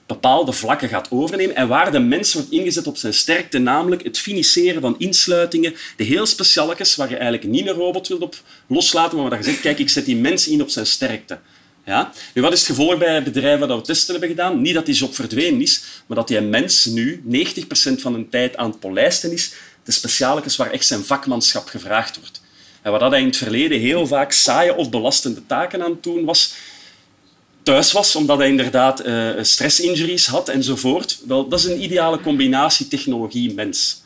bepaalde 0.06 0.52
vlakken 0.52 0.90
gaat 0.90 1.12
overnemen 1.12 1.56
en 1.56 1.68
waar 1.68 1.92
de 1.92 2.00
mens 2.00 2.34
wordt 2.34 2.52
ingezet 2.52 2.88
op 2.88 2.98
zijn 2.98 3.14
sterkte, 3.14 3.58
namelijk 3.58 4.04
het 4.04 4.20
finisseren 4.20 4.82
van 4.82 4.96
insluitingen, 4.98 5.76
de 5.98 6.04
heel 6.04 6.26
specialekes 6.26 6.96
waar 6.96 7.10
je 7.10 7.16
eigenlijk 7.16 7.44
niet 7.44 7.68
een 7.68 7.74
robot 7.74 8.08
wilt 8.08 8.22
op 8.22 8.36
loslaten, 8.68 9.18
maar 9.18 9.30
waar 9.30 9.38
je 9.38 9.46
zegt, 9.46 9.60
kijk, 9.60 9.80
ik 9.80 9.90
zet 9.90 10.06
die 10.06 10.16
mens 10.16 10.48
in 10.48 10.62
op 10.62 10.70
zijn 10.70 10.86
sterkte. 10.86 11.40
Ja? 11.86 12.12
Nu, 12.34 12.42
wat 12.42 12.54
is 12.54 12.60
het 12.60 12.68
gevolg 12.68 12.98
bij 12.98 13.24
bedrijven 13.24 13.68
dat 13.68 13.78
we 13.78 13.84
testen 13.84 14.12
hebben 14.12 14.30
gedaan? 14.30 14.62
Niet 14.62 14.74
dat 14.74 14.86
die 14.86 14.96
job 14.96 15.16
verdwenen 15.16 15.62
is, 15.62 15.84
maar 16.06 16.18
dat 16.18 16.28
die 16.28 16.42
mens 16.42 16.86
nu 16.86 17.24
90% 17.32 17.62
van 17.96 18.14
de 18.14 18.30
tijd 18.30 18.58
aan 18.58 18.70
het 18.70 18.80
polijsten 18.80 19.32
is, 19.32 19.54
de 19.84 19.92
specialekes 19.92 20.56
waar 20.56 20.72
echt 20.72 20.86
zijn 20.86 21.04
vakmanschap 21.04 21.68
gevraagd 21.68 22.20
wordt. 22.20 22.42
En 22.82 22.92
wat 22.92 23.00
dat 23.00 23.14
in 23.14 23.26
het 23.26 23.38
verleden 23.38 23.80
heel 23.80 24.08
vaak 24.08 24.32
saaie 24.32 24.76
of 24.76 24.90
belastende 24.90 25.46
taken 25.46 25.84
aan 25.84 25.92
het 25.92 26.04
doen 26.04 26.26
was, 26.26 26.54
thuis 27.64 27.92
was, 27.92 28.16
omdat 28.16 28.38
hij 28.38 28.48
inderdaad 28.48 29.06
uh, 29.06 29.30
stressinjuries 29.42 30.28
had 30.28 30.50
enzovoort. 30.50 31.20
Wel, 31.28 31.48
dat 31.48 31.60
is 31.60 31.66
een 31.66 31.84
ideale 31.84 32.22
combinatie 32.22 32.88
technologie-mens. 32.88 34.02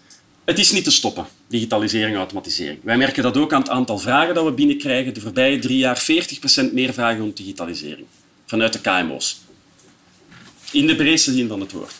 Het 0.45 0.59
is 0.59 0.71
niet 0.71 0.83
te 0.83 0.91
stoppen, 0.91 1.27
digitalisering 1.47 2.11
en 2.11 2.17
automatisering. 2.17 2.79
Wij 2.83 2.97
merken 2.97 3.23
dat 3.23 3.37
ook 3.37 3.53
aan 3.53 3.61
het 3.61 3.69
aantal 3.69 3.97
vragen 3.97 4.35
dat 4.35 4.45
we 4.45 4.51
binnenkrijgen. 4.51 5.13
De 5.13 5.21
voorbije 5.21 5.59
drie 5.59 5.77
jaar 5.77 6.05
40% 6.69 6.73
meer 6.73 6.93
vragen 6.93 7.23
om 7.23 7.31
digitalisering. 7.33 8.07
Vanuit 8.45 8.73
de 8.73 8.79
KMO's. 8.81 9.39
In 10.71 10.87
de 10.87 10.95
breedste 10.95 11.31
zin 11.31 11.47
van 11.47 11.59
het 11.59 11.71
woord. 11.71 11.93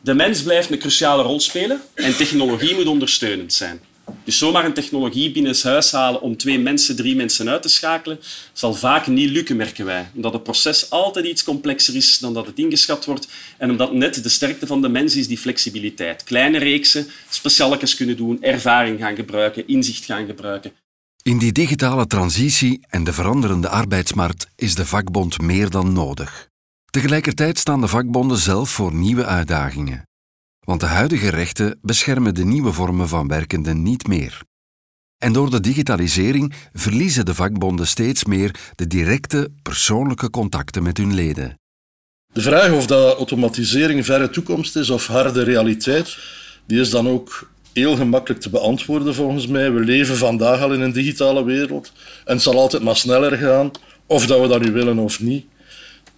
De 0.00 0.14
mens 0.14 0.42
blijft 0.42 0.70
een 0.70 0.78
cruciale 0.78 1.22
rol 1.22 1.40
spelen 1.40 1.80
en 1.94 2.16
technologie 2.16 2.74
moet 2.74 2.86
ondersteunend 2.86 3.52
zijn. 3.52 3.80
Dus 4.24 4.38
zomaar 4.38 4.64
een 4.64 4.74
technologie 4.74 5.30
binnen 5.30 5.56
huis 5.62 5.92
halen 5.92 6.20
om 6.20 6.36
twee 6.36 6.58
mensen, 6.58 6.96
drie 6.96 7.16
mensen 7.16 7.48
uit 7.48 7.62
te 7.62 7.68
schakelen, 7.68 8.18
zal 8.52 8.74
vaak 8.74 9.06
niet 9.06 9.30
lukken, 9.30 9.56
merken 9.56 9.84
wij. 9.84 10.10
Omdat 10.14 10.32
het 10.32 10.42
proces 10.42 10.90
altijd 10.90 11.26
iets 11.26 11.44
complexer 11.44 11.96
is 11.96 12.18
dan 12.18 12.34
dat 12.34 12.46
het 12.46 12.58
ingeschat 12.58 13.04
wordt 13.04 13.28
en 13.58 13.70
omdat 13.70 13.92
net 13.92 14.22
de 14.22 14.28
sterkte 14.28 14.66
van 14.66 14.82
de 14.82 14.88
mens 14.88 15.16
is 15.16 15.28
die 15.28 15.38
flexibiliteit. 15.38 16.22
Kleine 16.22 16.58
reeksen, 16.58 17.06
specialekes 17.28 17.96
kunnen 17.96 18.16
doen, 18.16 18.42
ervaring 18.42 18.98
gaan 19.00 19.16
gebruiken, 19.16 19.68
inzicht 19.68 20.04
gaan 20.04 20.26
gebruiken. 20.26 20.72
In 21.22 21.38
die 21.38 21.52
digitale 21.52 22.06
transitie 22.06 22.80
en 22.88 23.04
de 23.04 23.12
veranderende 23.12 23.68
arbeidsmarkt 23.68 24.48
is 24.56 24.74
de 24.74 24.86
vakbond 24.86 25.40
meer 25.40 25.70
dan 25.70 25.92
nodig. 25.92 26.48
Tegelijkertijd 26.90 27.58
staan 27.58 27.80
de 27.80 27.88
vakbonden 27.88 28.38
zelf 28.38 28.70
voor 28.70 28.94
nieuwe 28.94 29.24
uitdagingen 29.24 30.04
want 30.64 30.80
de 30.80 30.86
huidige 30.86 31.28
rechten 31.28 31.78
beschermen 31.82 32.34
de 32.34 32.44
nieuwe 32.44 32.72
vormen 32.72 33.08
van 33.08 33.28
werkenden 33.28 33.82
niet 33.82 34.06
meer. 34.06 34.42
En 35.18 35.32
door 35.32 35.50
de 35.50 35.60
digitalisering 35.60 36.54
verliezen 36.72 37.24
de 37.24 37.34
vakbonden 37.34 37.86
steeds 37.86 38.24
meer 38.24 38.54
de 38.74 38.86
directe 38.86 39.50
persoonlijke 39.62 40.30
contacten 40.30 40.82
met 40.82 40.96
hun 40.96 41.14
leden. 41.14 41.58
De 42.32 42.40
vraag 42.40 42.72
of 42.72 42.86
dat 42.86 43.16
automatisering 43.16 44.04
verre 44.04 44.30
toekomst 44.30 44.76
is 44.76 44.90
of 44.90 45.06
harde 45.06 45.42
realiteit, 45.42 46.18
die 46.66 46.80
is 46.80 46.90
dan 46.90 47.08
ook 47.08 47.50
heel 47.72 47.96
gemakkelijk 47.96 48.40
te 48.40 48.50
beantwoorden 48.50 49.14
volgens 49.14 49.46
mij. 49.46 49.72
We 49.72 49.80
leven 49.80 50.16
vandaag 50.16 50.60
al 50.60 50.72
in 50.72 50.80
een 50.80 50.92
digitale 50.92 51.44
wereld 51.44 51.92
en 52.24 52.34
het 52.34 52.42
zal 52.42 52.58
altijd 52.58 52.82
maar 52.82 52.96
sneller 52.96 53.36
gaan, 53.36 53.70
of 54.06 54.26
dat 54.26 54.40
we 54.40 54.48
dat 54.48 54.62
nu 54.62 54.72
willen 54.72 54.98
of 54.98 55.20
niet. 55.20 55.46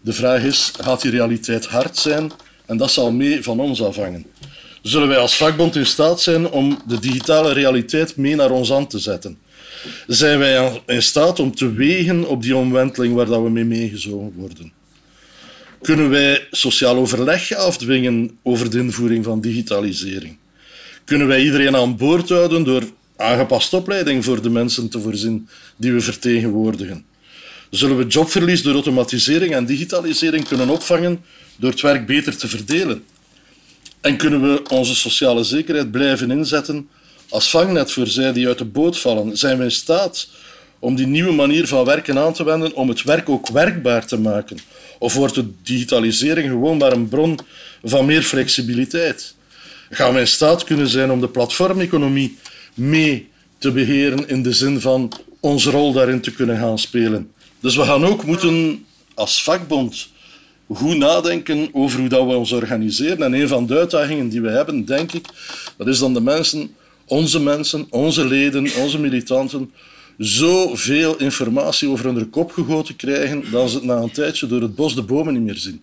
De 0.00 0.12
vraag 0.12 0.42
is, 0.42 0.72
gaat 0.80 1.02
die 1.02 1.11
realiteit 1.11 1.66
hard 1.66 1.96
zijn 1.96 2.32
en 2.66 2.76
dat 2.76 2.90
zal 2.90 3.12
mee 3.12 3.42
van 3.42 3.61
ons 3.61 3.83
afhangen. 3.83 4.26
Zullen 4.83 5.09
wij 5.09 5.18
als 5.18 5.37
vakbond 5.37 5.76
in 5.76 5.87
staat 5.87 6.20
zijn 6.20 6.50
om 6.50 6.79
de 6.87 6.98
digitale 6.98 7.52
realiteit 7.52 8.16
mee 8.16 8.35
naar 8.35 8.50
ons 8.50 8.72
aan 8.72 8.87
te 8.87 8.98
zetten? 8.98 9.38
Zijn 10.07 10.38
wij 10.38 10.83
in 10.87 11.02
staat 11.02 11.40
om 11.40 11.55
te 11.55 11.72
wegen 11.72 12.29
op 12.29 12.42
die 12.42 12.57
omwenteling 12.57 13.14
waar 13.14 13.26
dat 13.26 13.42
we 13.42 13.50
mee 13.50 13.64
meegezogen 13.64 14.33
worden? 14.37 14.72
Kunnen 15.83 16.11
wij 16.11 16.46
sociaal 16.50 16.96
overleg 16.96 17.52
afdwingen 17.52 18.38
over 18.42 18.70
de 18.70 18.79
invoering 18.79 19.24
van 19.24 19.40
digitalisering? 19.40 20.37
Kunnen 21.05 21.26
wij 21.26 21.42
iedereen 21.42 21.76
aan 21.76 21.96
boord 21.96 22.29
houden 22.29 22.64
door 22.64 22.83
aangepaste 23.16 23.76
opleiding 23.76 24.24
voor 24.24 24.42
de 24.42 24.50
mensen 24.50 24.88
te 24.88 25.00
voorzien 25.00 25.48
die 25.76 25.92
we 25.92 26.00
vertegenwoordigen? 26.00 27.05
Zullen 27.70 27.96
we 27.96 28.07
jobverlies 28.07 28.62
door 28.62 28.74
automatisering 28.74 29.55
en 29.55 29.66
digitalisering 29.66 30.48
kunnen 30.48 30.68
opvangen 30.68 31.24
door 31.57 31.70
het 31.70 31.81
werk 31.81 32.07
beter 32.07 32.37
te 32.37 32.48
verdelen? 32.48 33.05
En 34.00 34.16
kunnen 34.16 34.42
we 34.42 34.62
onze 34.68 34.94
sociale 34.94 35.44
zekerheid 35.44 35.90
blijven 35.90 36.31
inzetten 36.31 36.88
als 37.29 37.50
vangnet 37.50 37.92
voor 37.92 38.07
zij 38.07 38.33
die 38.33 38.46
uit 38.46 38.59
de 38.59 38.64
boot 38.64 38.98
vallen? 38.98 39.37
Zijn 39.37 39.59
we 39.59 39.64
in 39.64 39.70
staat 39.70 40.29
om 40.79 40.94
die 40.94 41.07
nieuwe 41.07 41.33
manier 41.33 41.66
van 41.66 41.85
werken 41.85 42.18
aan 42.18 42.33
te 42.33 42.44
wenden 42.44 42.74
om 42.74 42.88
het 42.88 43.02
werk 43.02 43.29
ook 43.29 43.48
werkbaar 43.48 44.07
te 44.07 44.18
maken? 44.18 44.59
Of 44.98 45.14
wordt 45.14 45.35
de 45.35 45.48
digitalisering 45.62 46.48
gewoon 46.48 46.76
maar 46.76 46.92
een 46.92 47.09
bron 47.09 47.38
van 47.85 48.07
meer 48.07 48.22
flexibiliteit? 48.22 49.35
Gaan 49.90 50.14
we 50.14 50.20
in 50.20 50.26
staat 50.26 50.64
kunnen 50.64 50.88
zijn 50.88 51.11
om 51.11 51.20
de 51.20 51.29
platformeconomie 51.29 52.38
mee 52.74 53.29
te 53.59 53.72
beheren 53.72 54.29
in 54.29 54.42
de 54.42 54.52
zin 54.52 54.81
van 54.81 55.12
onze 55.40 55.70
rol 55.70 55.92
daarin 55.92 56.20
te 56.20 56.33
kunnen 56.33 56.59
gaan 56.59 56.79
spelen? 56.79 57.31
Dus 57.66 57.76
we 57.76 57.85
gaan 57.85 58.05
ook 58.05 58.24
moeten 58.24 58.87
als 59.14 59.42
vakbond 59.42 60.09
goed 60.68 60.96
nadenken 60.96 61.68
over 61.72 61.98
hoe 61.98 62.09
dat 62.09 62.26
we 62.26 62.37
ons 62.37 62.52
organiseren. 62.52 63.22
En 63.22 63.33
een 63.33 63.48
van 63.48 63.66
de 63.66 63.76
uitdagingen 63.76 64.29
die 64.29 64.40
we 64.40 64.48
hebben, 64.48 64.85
denk 64.85 65.12
ik, 65.12 65.26
dat 65.76 65.87
is 65.87 65.98
dan 65.98 66.14
de 66.14 66.20
mensen, 66.20 66.74
onze 67.07 67.40
mensen, 67.40 67.87
onze 67.90 68.26
leden, 68.26 68.70
onze 68.83 68.98
militanten, 68.98 69.72
zoveel 70.18 71.16
informatie 71.16 71.88
over 71.88 72.05
hun 72.05 72.31
kop 72.31 72.52
gegoten 72.52 72.96
krijgen 72.96 73.44
dat 73.50 73.70
ze 73.70 73.76
het 73.76 73.85
na 73.85 73.96
een 73.96 74.11
tijdje 74.11 74.46
door 74.46 74.62
het 74.62 74.74
bos 74.74 74.94
de 74.94 75.02
bomen 75.02 75.33
niet 75.33 75.42
meer 75.42 75.59
zien. 75.59 75.83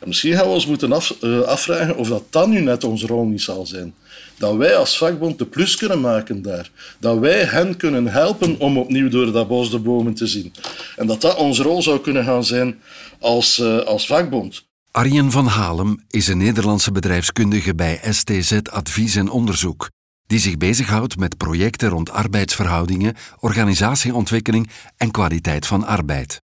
En 0.00 0.08
misschien 0.08 0.32
gaan 0.32 0.46
we 0.46 0.52
ons 0.52 0.66
moeten 0.66 1.00
uh, 1.20 1.40
afvragen 1.40 1.96
of 1.96 2.08
dat 2.08 2.24
dan 2.30 2.50
nu 2.50 2.60
net 2.60 2.84
onze 2.84 3.06
rol 3.06 3.24
niet 3.24 3.42
zal 3.42 3.66
zijn. 3.66 3.94
Dat 4.38 4.56
wij 4.56 4.76
als 4.76 4.98
vakbond 4.98 5.38
de 5.38 5.46
plus 5.46 5.76
kunnen 5.76 6.00
maken 6.00 6.42
daar. 6.42 6.70
Dat 6.98 7.18
wij 7.18 7.44
hen 7.44 7.76
kunnen 7.76 8.06
helpen 8.06 8.58
om 8.58 8.78
opnieuw 8.78 9.08
door 9.08 9.32
dat 9.32 9.48
bos 9.48 9.70
de 9.70 9.78
bomen 9.78 10.14
te 10.14 10.26
zien. 10.26 10.52
En 10.96 11.06
dat 11.06 11.20
dat 11.20 11.36
onze 11.36 11.62
rol 11.62 11.82
zou 11.82 12.00
kunnen 12.00 12.24
gaan 12.24 12.44
zijn 12.44 12.80
als, 13.18 13.58
uh, 13.58 13.78
als 13.78 14.06
vakbond. 14.06 14.64
Arjen 14.90 15.30
van 15.30 15.46
Halem 15.46 16.04
is 16.10 16.28
een 16.28 16.38
Nederlandse 16.38 16.92
bedrijfskundige 16.92 17.74
bij 17.74 18.00
STZ 18.10 18.58
Advies 18.70 19.16
en 19.16 19.30
Onderzoek, 19.30 19.90
die 20.26 20.38
zich 20.38 20.56
bezighoudt 20.56 21.16
met 21.16 21.36
projecten 21.36 21.88
rond 21.88 22.10
arbeidsverhoudingen, 22.10 23.14
organisatieontwikkeling 23.38 24.70
en 24.96 25.10
kwaliteit 25.10 25.66
van 25.66 25.84
arbeid. 25.84 26.40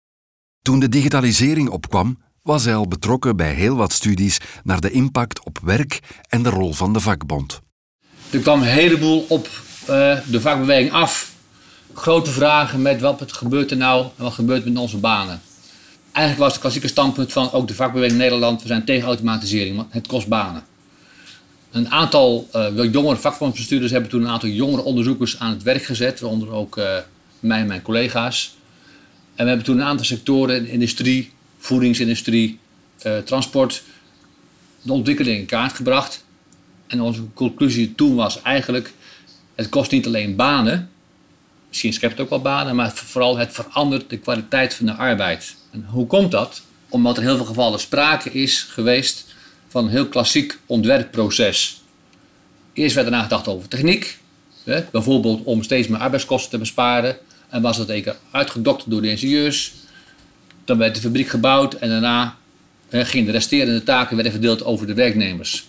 Toen 0.62 0.80
de 0.80 0.90
digitalisering 0.90 1.70
opkwam, 1.70 2.18
was 2.42 2.66
hij 2.66 2.76
al 2.76 2.88
betrokken 2.88 3.36
bij 3.36 3.54
heel 3.54 3.76
wat 3.76 3.94
studies 3.94 4.40
naar 4.64 4.82
de 4.82 4.92
impact 4.92 5.46
op 5.46 5.60
werk 5.64 6.00
en 6.30 6.44
de 6.44 6.50
rol 6.50 6.74
van 6.74 6.94
de 6.94 7.00
vakbond. 7.00 7.62
Er 8.30 8.40
kwam 8.40 8.62
een 8.62 8.68
heleboel 8.68 9.26
op 9.30 9.50
uh, 9.90 10.18
de 10.26 10.42
vakbeweging 10.42 10.92
af. 10.92 11.32
Grote 11.94 12.32
vragen 12.32 12.82
met 12.82 13.02
wat 13.02 13.34
gebeurt 13.34 13.72
er 13.72 13.78
nou 13.78 14.06
en 14.18 14.24
wat 14.24 14.34
gebeurt 14.34 14.66
met 14.66 14.78
onze 14.78 14.98
banen. 14.98 15.42
Eigenlijk 16.12 16.46
was 16.46 16.52
het 16.52 16.62
klassieke 16.62 16.88
standpunt 16.88 17.32
van 17.32 17.52
ook 17.52 17.68
de 17.68 17.74
vakbeweging 17.74 18.20
Nederland, 18.20 18.62
we 18.62 18.68
zijn 18.68 18.86
tegen 18.86 19.08
automatisering, 19.08 19.76
want 19.76 19.94
het 19.94 20.08
kost 20.08 20.28
banen. 20.28 20.64
Een 21.72 21.90
aantal 21.90 22.50
uh, 22.56 22.92
jongere 22.92 23.18
vakbondsbestuurders 23.18 23.92
hebben 23.92 24.10
toen 24.10 24.22
een 24.22 24.30
aantal 24.30 24.50
jongere 24.50 24.82
onderzoekers 24.84 25.40
aan 25.40 25.52
het 25.52 25.64
werk 25.64 25.84
gezet, 25.84 26.20
waaronder 26.20 26.52
ook 26.52 26.78
uh, 26.78 26.98
mij 27.40 27.60
en 27.60 27.68
mijn 27.68 27.82
collega's. 27.82 28.56
En 29.36 29.44
we 29.44 29.48
hebben 29.50 29.66
toen 29.66 29.78
een 29.78 29.86
aantal 29.86 30.06
sectoren, 30.06 30.68
industrie, 30.68 31.32
voedingsindustrie, 31.58 32.60
transport, 33.26 33.84
de 34.82 34.94
ontwikkeling 34.94 35.40
in 35.40 35.46
kaart 35.46 35.74
gebracht. 35.74 36.26
En 36.88 37.02
onze 37.02 37.22
conclusie 37.34 37.96
toen 37.96 38.16
was 38.16 38.42
eigenlijk, 38.42 38.94
het 39.56 39.70
kost 39.70 39.92
niet 39.92 40.06
alleen 40.06 40.36
banen, 40.36 40.90
misschien 41.68 41.94
schept 41.94 42.12
het 42.12 42.22
ook 42.22 42.30
wel 42.30 42.42
banen, 42.42 42.76
maar 42.76 42.92
vooral 42.96 43.38
het 43.38 43.54
verandert 43.54 44.10
de 44.10 44.18
kwaliteit 44.18 44.74
van 44.74 44.86
de 44.86 44.94
arbeid. 44.94 45.56
En 45.72 45.86
hoe 45.90 46.08
komt 46.08 46.32
dat? 46.32 46.62
Omdat 46.90 47.16
er 47.16 47.22
in 47.22 47.28
heel 47.28 47.38
veel 47.38 47.46
gevallen 47.46 47.80
sprake 47.80 48.32
is 48.32 48.62
geweest 48.62 49.26
van 49.68 49.84
een 49.84 49.92
heel 49.92 50.08
klassiek 50.08 50.60
ontwerpproces. 50.66 51.82
Eerst 52.74 52.96
werd 52.96 53.08
er 53.08 53.14
nagedacht 53.14 53.48
over 53.48 53.68
techniek, 53.68 54.20
hè, 54.64 54.84
bijvoorbeeld 54.92 55.44
om 55.44 55.64
steeds 55.64 55.88
meer 55.88 56.00
arbeidskosten 56.00 56.50
te 56.52 56.58
besparen. 56.58 57.18
En 57.50 57.62
was 57.62 57.78
dat 57.78 57.90
even 57.90 58.16
uitgedokterd 58.32 58.90
door 58.92 59.02
de 59.02 59.10
ingenieurs. 59.10 59.74
Dan 60.66 60.78
werd 60.78 60.96
de 60.96 61.02
fabriek 61.02 61.28
gebouwd 61.28 61.74
en 61.74 61.90
daarna 61.90 62.38
gingen 62.90 63.26
de 63.26 63.32
resterende 63.32 63.84
taken 63.84 64.16
werden 64.16 64.32
verdeeld 64.32 64.64
over 64.64 64.88
de 64.88 64.94
werknemers. 64.94 65.67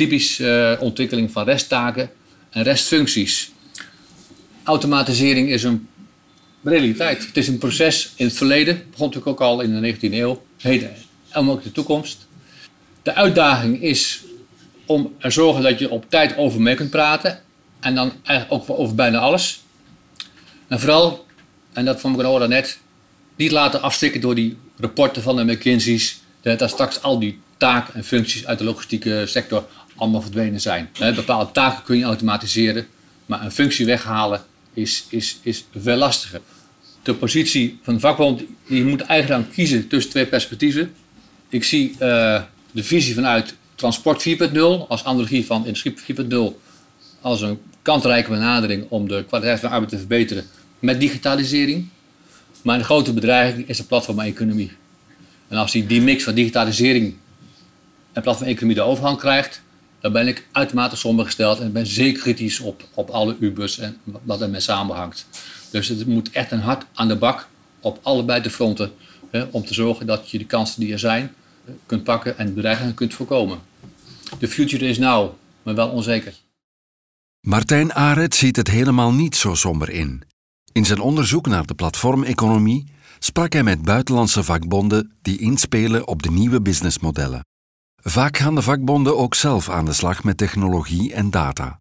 Typisch 0.00 0.38
uh, 0.38 0.72
ontwikkeling 0.78 1.32
van 1.32 1.44
resttaken 1.44 2.10
en 2.50 2.62
restfuncties. 2.62 3.50
Automatisering 4.62 5.48
is 5.48 5.62
een 5.62 5.88
realiteit. 6.62 7.26
Het 7.26 7.36
is 7.36 7.48
een 7.48 7.58
proces 7.58 8.12
in 8.16 8.26
het 8.26 8.36
verleden, 8.36 8.74
begon 8.90 9.06
natuurlijk 9.06 9.26
ook 9.26 9.48
al 9.48 9.60
in 9.60 9.80
de 9.80 9.94
19e 9.94 10.12
eeuw, 10.12 10.42
heden 10.56 10.94
en 11.28 11.48
ook 11.48 11.62
de 11.62 11.72
toekomst. 11.72 12.26
De 13.02 13.14
uitdaging 13.14 13.82
is 13.82 14.22
om 14.86 15.14
er 15.18 15.32
zorgen 15.32 15.62
dat 15.62 15.78
je 15.78 15.90
op 15.90 16.10
tijd 16.10 16.36
over 16.36 16.60
mee 16.60 16.74
kunt 16.74 16.90
praten 16.90 17.40
en 17.80 17.94
dan 17.94 18.12
eigenlijk 18.22 18.62
ook 18.70 18.78
over 18.78 18.94
bijna 18.94 19.18
alles. 19.18 19.60
En 20.68 20.80
vooral, 20.80 21.26
en 21.72 21.84
dat 21.84 22.00
vond 22.00 22.18
ik 22.18 22.24
al 22.24 22.48
net, 22.48 22.78
niet 23.36 23.50
laten 23.50 23.82
afstikken 23.82 24.20
door 24.20 24.34
die 24.34 24.56
rapporten 24.78 25.22
van 25.22 25.36
de 25.36 25.44
McKinsey's, 25.44 26.20
dat 26.40 26.70
straks 26.70 27.02
al 27.02 27.18
die 27.18 27.40
taken 27.60 27.94
en 27.94 28.04
functies 28.04 28.46
uit 28.46 28.58
de 28.58 28.64
logistieke 28.64 29.24
sector 29.26 29.66
allemaal 30.00 30.22
verdwenen 30.22 30.60
zijn. 30.60 30.88
Bepaalde 31.14 31.52
taken 31.52 31.82
kun 31.82 31.98
je 31.98 32.04
automatiseren, 32.04 32.86
maar 33.26 33.44
een 33.44 33.50
functie 33.50 33.86
weghalen 33.86 34.42
is, 34.74 35.04
is, 35.08 35.38
is 35.42 35.64
veel 35.76 35.96
lastiger. 35.96 36.40
De 37.02 37.14
positie 37.14 37.78
van 37.82 37.94
de 37.94 38.00
vakbond, 38.00 38.42
die 38.68 38.84
moet 38.84 39.00
eigenlijk 39.00 39.52
kiezen 39.52 39.88
tussen 39.88 40.10
twee 40.10 40.26
perspectieven. 40.26 40.94
Ik 41.48 41.64
zie 41.64 41.90
uh, 41.90 41.96
de 42.70 42.84
visie 42.84 43.14
vanuit 43.14 43.54
transport 43.74 44.28
4.0 44.28 44.56
als 44.88 45.04
analogie 45.04 45.46
van 45.46 45.66
industrie 45.66 45.94
4.0 45.98 46.36
als 47.20 47.40
een 47.40 47.58
kantrijke 47.82 48.30
benadering 48.30 48.86
om 48.88 49.08
de 49.08 49.24
kwaliteit 49.26 49.60
van 49.60 49.70
arbeid 49.70 49.90
te 49.90 49.98
verbeteren 49.98 50.44
met 50.78 51.00
digitalisering. 51.00 51.88
Maar 52.62 52.78
een 52.78 52.84
grote 52.84 53.12
bedreiging 53.12 53.68
is 53.68 53.76
de 53.76 53.84
platformeconomie. 53.84 54.72
En 55.48 55.56
als 55.56 55.72
die, 55.72 55.86
die 55.86 56.02
mix 56.02 56.24
van 56.24 56.34
digitalisering 56.34 57.14
en 58.12 58.22
platformeconomie 58.22 58.76
de 58.76 58.82
overhand 58.82 59.18
krijgt, 59.18 59.62
dan 60.00 60.12
ben 60.12 60.28
ik 60.28 60.46
uitermate 60.52 60.96
somber 60.96 61.24
gesteld 61.24 61.60
en 61.60 61.72
ben 61.72 61.86
zeker 61.86 62.22
kritisch 62.22 62.60
op, 62.60 62.84
op 62.94 63.10
alle 63.10 63.36
Ubers 63.40 63.78
en 63.78 63.96
wat 64.22 64.40
ermee 64.40 64.60
samenhangt. 64.60 65.26
Dus 65.70 65.88
het 65.88 66.06
moet 66.06 66.30
echt 66.30 66.50
een 66.50 66.60
hart 66.60 66.84
aan 66.94 67.08
de 67.08 67.16
bak 67.16 67.48
op 67.80 67.98
allebei 68.02 68.42
de 68.42 68.50
fronten 68.50 68.92
hè, 69.30 69.42
om 69.50 69.64
te 69.64 69.74
zorgen 69.74 70.06
dat 70.06 70.30
je 70.30 70.38
de 70.38 70.46
kansen 70.46 70.80
die 70.80 70.92
er 70.92 70.98
zijn 70.98 71.32
eh, 71.64 71.72
kunt 71.86 72.04
pakken 72.04 72.38
en 72.38 72.54
bedreigingen 72.54 72.94
kunt 72.94 73.14
voorkomen. 73.14 73.58
De 74.38 74.48
future 74.48 74.88
is 74.88 74.98
now, 74.98 75.32
maar 75.62 75.74
wel 75.74 75.88
onzeker. 75.88 76.34
Martijn 77.40 77.92
Aret 77.92 78.34
ziet 78.34 78.56
het 78.56 78.68
helemaal 78.68 79.12
niet 79.12 79.36
zo 79.36 79.54
somber 79.54 79.90
in. 79.90 80.22
In 80.72 80.84
zijn 80.84 81.00
onderzoek 81.00 81.46
naar 81.46 81.66
de 81.66 81.74
platformeconomie 81.74 82.92
sprak 83.18 83.52
hij 83.52 83.62
met 83.62 83.82
buitenlandse 83.82 84.42
vakbonden 84.42 85.12
die 85.22 85.38
inspelen 85.38 86.06
op 86.06 86.22
de 86.22 86.30
nieuwe 86.30 86.62
businessmodellen. 86.62 87.44
Vaak 88.02 88.36
gaan 88.36 88.54
de 88.54 88.62
vakbonden 88.62 89.16
ook 89.16 89.34
zelf 89.34 89.68
aan 89.68 89.84
de 89.84 89.92
slag 89.92 90.24
met 90.24 90.36
technologie 90.36 91.12
en 91.12 91.30
data. 91.30 91.78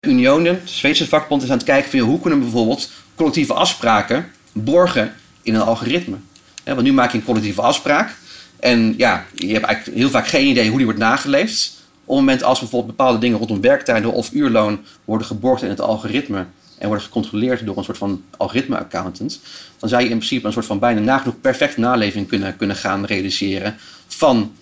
Unionen, 0.00 0.60
de 0.64 0.70
Zweedse 0.70 1.08
vakbond, 1.08 1.42
is 1.42 1.50
aan 1.50 1.56
het 1.56 1.66
kijken 1.66 1.90
van 1.90 1.98
hoe 1.98 2.20
kunnen 2.20 2.38
we 2.38 2.44
bijvoorbeeld 2.44 2.90
collectieve 3.14 3.54
afspraken 3.54 4.30
borgen 4.52 5.14
in 5.42 5.54
een 5.54 5.60
algoritme. 5.60 6.16
want 6.64 6.82
nu 6.82 6.92
maak 6.92 7.12
je 7.12 7.18
een 7.18 7.24
collectieve 7.24 7.62
afspraak 7.62 8.16
en 8.60 8.94
ja, 8.96 9.26
je 9.34 9.52
hebt 9.52 9.64
eigenlijk 9.64 9.98
heel 9.98 10.10
vaak 10.10 10.26
geen 10.26 10.46
idee 10.46 10.68
hoe 10.68 10.76
die 10.76 10.84
wordt 10.84 11.00
nageleefd. 11.00 11.84
Op 12.04 12.16
het 12.16 12.24
moment 12.24 12.42
als 12.42 12.58
bijvoorbeeld 12.58 12.96
bepaalde 12.96 13.18
dingen 13.18 13.38
rondom 13.38 13.60
werktijden 13.60 14.12
of 14.12 14.32
uurloon 14.32 14.80
worden 15.04 15.26
geborgd 15.26 15.62
in 15.62 15.68
het 15.68 15.80
algoritme 15.80 16.46
en 16.78 16.86
worden 16.86 17.06
gecontroleerd 17.06 17.66
door 17.66 17.76
een 17.76 17.84
soort 17.84 17.98
van 17.98 18.22
algoritme-accountant, 18.36 19.40
dan 19.78 19.88
zou 19.88 20.02
je 20.02 20.08
in 20.08 20.16
principe 20.16 20.46
een 20.46 20.52
soort 20.52 20.66
van 20.66 20.78
bijna 20.78 21.00
nagenoeg 21.00 21.40
perfecte 21.40 21.80
naleving 21.80 22.28
kunnen, 22.28 22.56
kunnen 22.56 22.76
gaan 22.76 23.04
realiseren 23.04 23.76
van, 24.06 24.52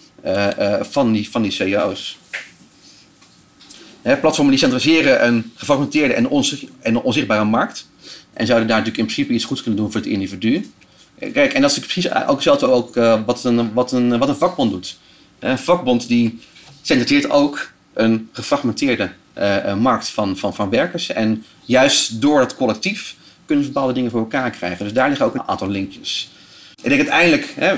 van, 0.81 1.13
die, 1.13 1.31
van 1.31 1.43
die 1.43 1.51
CEO's. 1.51 2.19
platformen 4.03 4.51
die 4.51 4.59
centraliseren 4.59 5.27
een 5.27 5.53
gefragmenteerde 5.55 6.15
en, 6.83 7.03
onzichtbare 7.03 7.45
markt 7.45 7.89
en 8.33 8.47
zouden 8.47 8.69
daar 8.69 8.79
natuurlijk 8.79 9.09
in 9.09 9.15
principe 9.15 9.33
iets 9.33 9.45
goeds 9.45 9.63
kunnen 9.63 9.81
doen 9.81 9.93
voor 9.93 10.01
het 10.01 10.11
individu. 10.11 10.71
Kijk, 11.19 11.53
en 11.53 11.61
dat 11.61 11.71
is 11.71 11.79
precies 11.79 12.13
ook 12.13 12.35
hetzelfde 12.35 12.67
ook, 12.67 12.97
uh, 12.97 13.21
wat, 13.27 13.45
een, 13.45 13.73
wat, 13.73 13.93
een, 13.93 14.19
wat 14.19 14.29
een 14.29 14.37
vakbond 14.37 14.71
doet. 14.71 14.97
Een 15.39 15.59
vakbond 15.59 16.09
die 16.09 16.39
centraliseert 16.83 17.31
ook 17.31 17.71
een 17.93 18.29
gefragmenteerde 18.33 19.11
markt 19.79 20.09
van, 20.09 20.37
van, 20.37 20.55
van 20.55 20.71
werkers. 20.71 21.09
En 21.09 21.45
juist 21.65 22.21
door 22.21 22.39
dat 22.39 22.57
collectief 22.57 23.17
kunnen 23.47 23.65
ze 23.65 23.71
bepaalde 23.71 23.95
dingen 23.95 24.11
voor 24.11 24.21
elkaar 24.21 24.51
krijgen. 24.51 24.85
Dus 24.85 24.95
daar 24.95 25.09
liggen 25.09 25.27
ook 25.27 25.35
een 25.35 25.49
aantal 25.49 25.69
linkjes. 25.69 26.31
Ik 26.83 26.89
denk 26.89 27.01
uiteindelijk, 27.01 27.53
hè, 27.57 27.75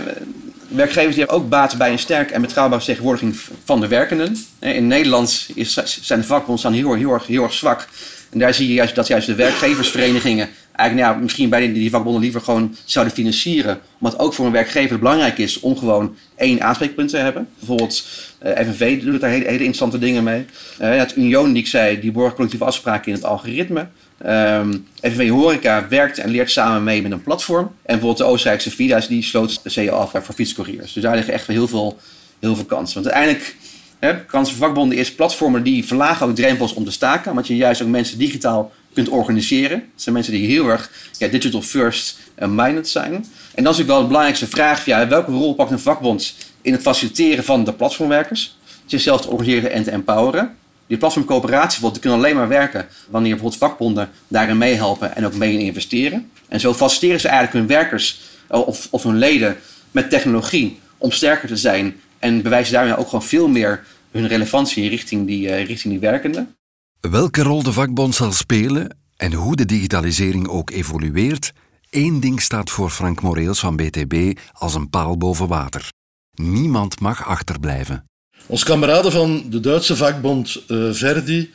werkgevers 0.69 1.15
die 1.15 1.25
hebben 1.25 1.43
ook 1.43 1.49
baat 1.49 1.77
bij 1.79 1.93
een 1.93 1.99
sterke 1.99 2.35
en 2.35 2.41
betrouwbare 2.41 2.81
vertegenwoordiging 2.81 3.37
van 3.65 3.81
de 3.81 3.89
werkenden. 3.89 4.37
In 4.61 4.87
Nederland 4.87 5.49
is, 5.55 5.73
zijn 5.85 6.21
de 6.21 6.27
vakbonden 6.27 6.73
heel, 6.73 6.95
heel, 6.95 7.13
erg, 7.13 7.27
heel 7.27 7.43
erg 7.43 7.53
zwak. 7.53 7.89
En 8.31 8.39
daar 8.39 8.55
zie 8.55 8.69
je 8.69 8.75
juist 8.75 8.95
dat 8.95 9.07
juist 9.07 9.27
de 9.27 9.35
werkgeversverenigingen 9.35 10.49
eigenlijk 10.77 11.09
nou 11.09 11.23
misschien 11.23 11.49
bij 11.49 11.73
die 11.73 11.91
vakbonden 11.91 12.23
liever 12.23 12.41
gewoon 12.41 12.77
zouden 12.85 13.15
financieren. 13.15 13.81
Omdat 14.01 14.19
ook 14.19 14.35
voor 14.35 14.47
een 14.47 14.53
werkgever 14.53 14.99
belangrijk 14.99 15.39
is 15.39 15.61
om 15.61 15.77
gewoon 15.77 16.17
één 16.37 16.63
aanspreekpunt 16.63 17.11
te 17.11 17.17
hebben. 17.17 17.49
Bijvoorbeeld 17.59 18.05
uh, 18.43 18.61
eh, 18.61 18.69
FNV 18.69 19.03
doet 19.03 19.21
daar 19.21 19.31
hele, 19.31 19.45
hele 19.45 19.59
interessante 19.59 19.99
dingen 19.99 20.25
mee. 20.25 20.45
Uh, 20.81 20.97
het 20.97 21.17
Union 21.17 21.53
die 21.53 21.63
ik 21.63 21.69
zei, 21.69 22.01
die 22.01 22.13
borgt 22.13 22.35
collectieve 22.35 22.65
afspraken 22.65 23.09
in 23.09 23.15
het 23.15 23.25
algoritme. 23.25 23.81
Um, 23.81 24.29
ehm, 24.29 24.73
FNV 25.01 25.29
Horeca 25.29 25.89
werkt 25.89 26.19
en 26.19 26.31
leert 26.31 26.51
samen 26.51 26.85
mee 26.85 27.03
met 27.03 27.13
een 27.13 27.23
platform. 27.23 27.65
En 27.65 27.73
bijvoorbeeld 27.83 28.19
de 28.19 28.25
Oostenrijkse 28.25 28.71
Vida's 28.71 29.09
die 29.09 29.23
sloot 29.23 29.63
de 29.63 29.71
CEO 29.71 29.93
af 29.93 30.11
voor 30.11 30.35
fietscouriers. 30.35 30.93
Dus 30.93 31.03
daar 31.03 31.15
liggen 31.15 31.35
echt 31.35 31.47
heel 31.47 31.69
veel, 31.69 31.99
heel 32.41 32.55
veel 32.55 32.65
kansen. 32.65 33.03
Want 33.03 33.15
uiteindelijk 33.15 33.57
Hè, 33.99 34.25
kansen 34.25 34.57
vakbonden 34.57 34.99
is 34.99 35.15
platformen 35.15 35.63
die 35.63 35.85
verlagen 35.85 36.27
ook 36.27 36.35
drempels 36.35 36.75
om 36.75 36.85
te 36.85 36.91
staken. 36.91 37.35
Want 37.35 37.47
je 37.47 37.57
juist 37.57 37.83
ook 37.83 37.89
mensen 37.89 38.19
digitaal 38.19 38.73
kunt 38.97 39.09
organiseren. 39.09 39.79
Het 39.79 40.03
zijn 40.03 40.15
mensen 40.15 40.33
die 40.33 40.47
heel 40.47 40.69
erg 40.69 40.91
ja, 41.19 41.29
digital 41.29 41.63
first 41.63 42.19
minded 42.39 42.89
zijn. 42.89 43.13
En 43.13 43.23
dan 43.65 43.73
is 43.73 43.79
natuurlijk 43.79 43.89
wel 43.89 44.01
de 44.01 44.07
belangrijkste 44.07 44.47
vraag. 44.47 44.85
Ja, 44.85 45.09
welke 45.09 45.31
rol 45.31 45.55
pakt 45.55 45.71
een 45.71 45.79
vakbond 45.79 46.35
in 46.63 46.73
het 46.73 46.83
faciliteren 46.83 47.45
van 47.45 47.65
de 47.65 47.73
platformwerkers? 47.73 48.57
Zichzelf 48.87 49.21
te 49.21 49.29
organiseren 49.29 49.73
en 49.73 49.83
te 49.83 49.91
empoweren. 49.91 50.57
Die 50.87 50.99
platformcoöperaties 50.99 51.81
die 51.81 52.01
kunnen 52.01 52.19
alleen 52.19 52.37
maar 52.37 52.49
werken 52.49 52.87
wanneer 53.11 53.31
bijvoorbeeld 53.31 53.61
vakbonden 53.61 54.11
daarin 54.29 54.59
meehelpen 54.59 55.17
en 55.17 55.27
ook 55.27 55.35
mee 55.35 55.59
investeren. 55.59 56.31
En 56.49 56.61
zo 56.61 56.75
faciliteren 56.75 57.21
ze 57.21 57.29
eigenlijk 57.29 57.59
hun 57.59 57.77
werkers 57.77 58.21
eh, 58.49 58.67
of, 58.67 58.89
of 58.91 59.03
hun 59.03 59.19
leden 59.19 59.57
met 59.91 60.11
technologie 60.11 60.79
om 60.99 61.11
sterker 61.11 61.49
te 61.49 61.57
zijn 61.57 62.01
en 62.19 62.43
bewijzen 62.43 62.73
daarmee 62.73 62.97
ook 62.97 63.09
gewoon 63.09 63.25
veel 63.25 63.49
meer 63.49 63.85
hun 64.11 64.27
relevantie 64.27 64.89
richting 64.89 65.27
die, 65.27 65.49
uh, 65.49 65.65
richting 65.65 65.93
die 65.93 65.99
werkenden. 66.01 66.56
Welke 67.01 67.43
rol 67.43 67.63
de 67.63 67.73
vakbond 67.73 68.15
zal 68.15 68.33
spelen 68.33 68.97
en 69.17 69.33
hoe 69.33 69.57
de 69.57 69.65
digitalisering 69.65 70.49
ook 70.49 70.71
evolueert, 70.71 71.53
één 71.91 72.21
ding 72.21 72.43
staat 72.43 72.71
voor 72.71 72.91
Frank 72.91 73.23
Moreels 73.23 73.61
van 73.61 73.77
BTB 73.77 74.39
als 74.53 74.75
een 74.75 74.91
paal 74.91 75.17
boven 75.17 75.49
water. 75.49 75.89
Niemand 76.35 77.01
mag 77.01 77.27
achterblijven. 77.27 78.05
Ons 78.47 78.65
kameraden 78.65 79.13
van 79.13 79.51
de 79.51 79.61
Duitse 79.61 79.97
vakbond 79.97 80.63
uh, 80.69 80.93
Verdi 80.93 81.51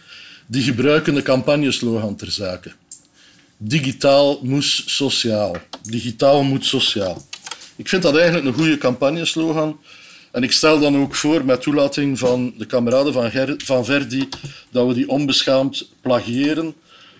die 0.47 0.63
gebruiken 0.63 1.13
de 1.13 1.21
campagneslogan 1.21 2.15
ter 2.15 2.31
zake. 2.31 2.71
Digitaal 3.57 4.39
moest 4.41 4.89
sociaal. 4.89 5.55
Digitaal 5.81 6.43
moet 6.43 6.65
sociaal. 6.65 7.25
Ik 7.75 7.89
vind 7.89 8.01
dat 8.01 8.15
eigenlijk 8.15 8.45
een 8.45 8.53
goede 8.53 8.77
campagneslogan. 8.77 9.79
En 10.31 10.43
ik 10.43 10.51
stel 10.51 10.79
dan 10.79 10.97
ook 10.97 11.15
voor, 11.15 11.45
met 11.45 11.61
toelating 11.61 12.19
van 12.19 12.53
de 12.57 12.65
kameraden 12.65 13.13
van, 13.13 13.31
van 13.57 13.85
Verdi, 13.85 14.29
dat 14.71 14.87
we 14.87 14.93
die 14.93 15.09
onbeschaamd 15.09 15.89
plagiëren. 16.01 16.65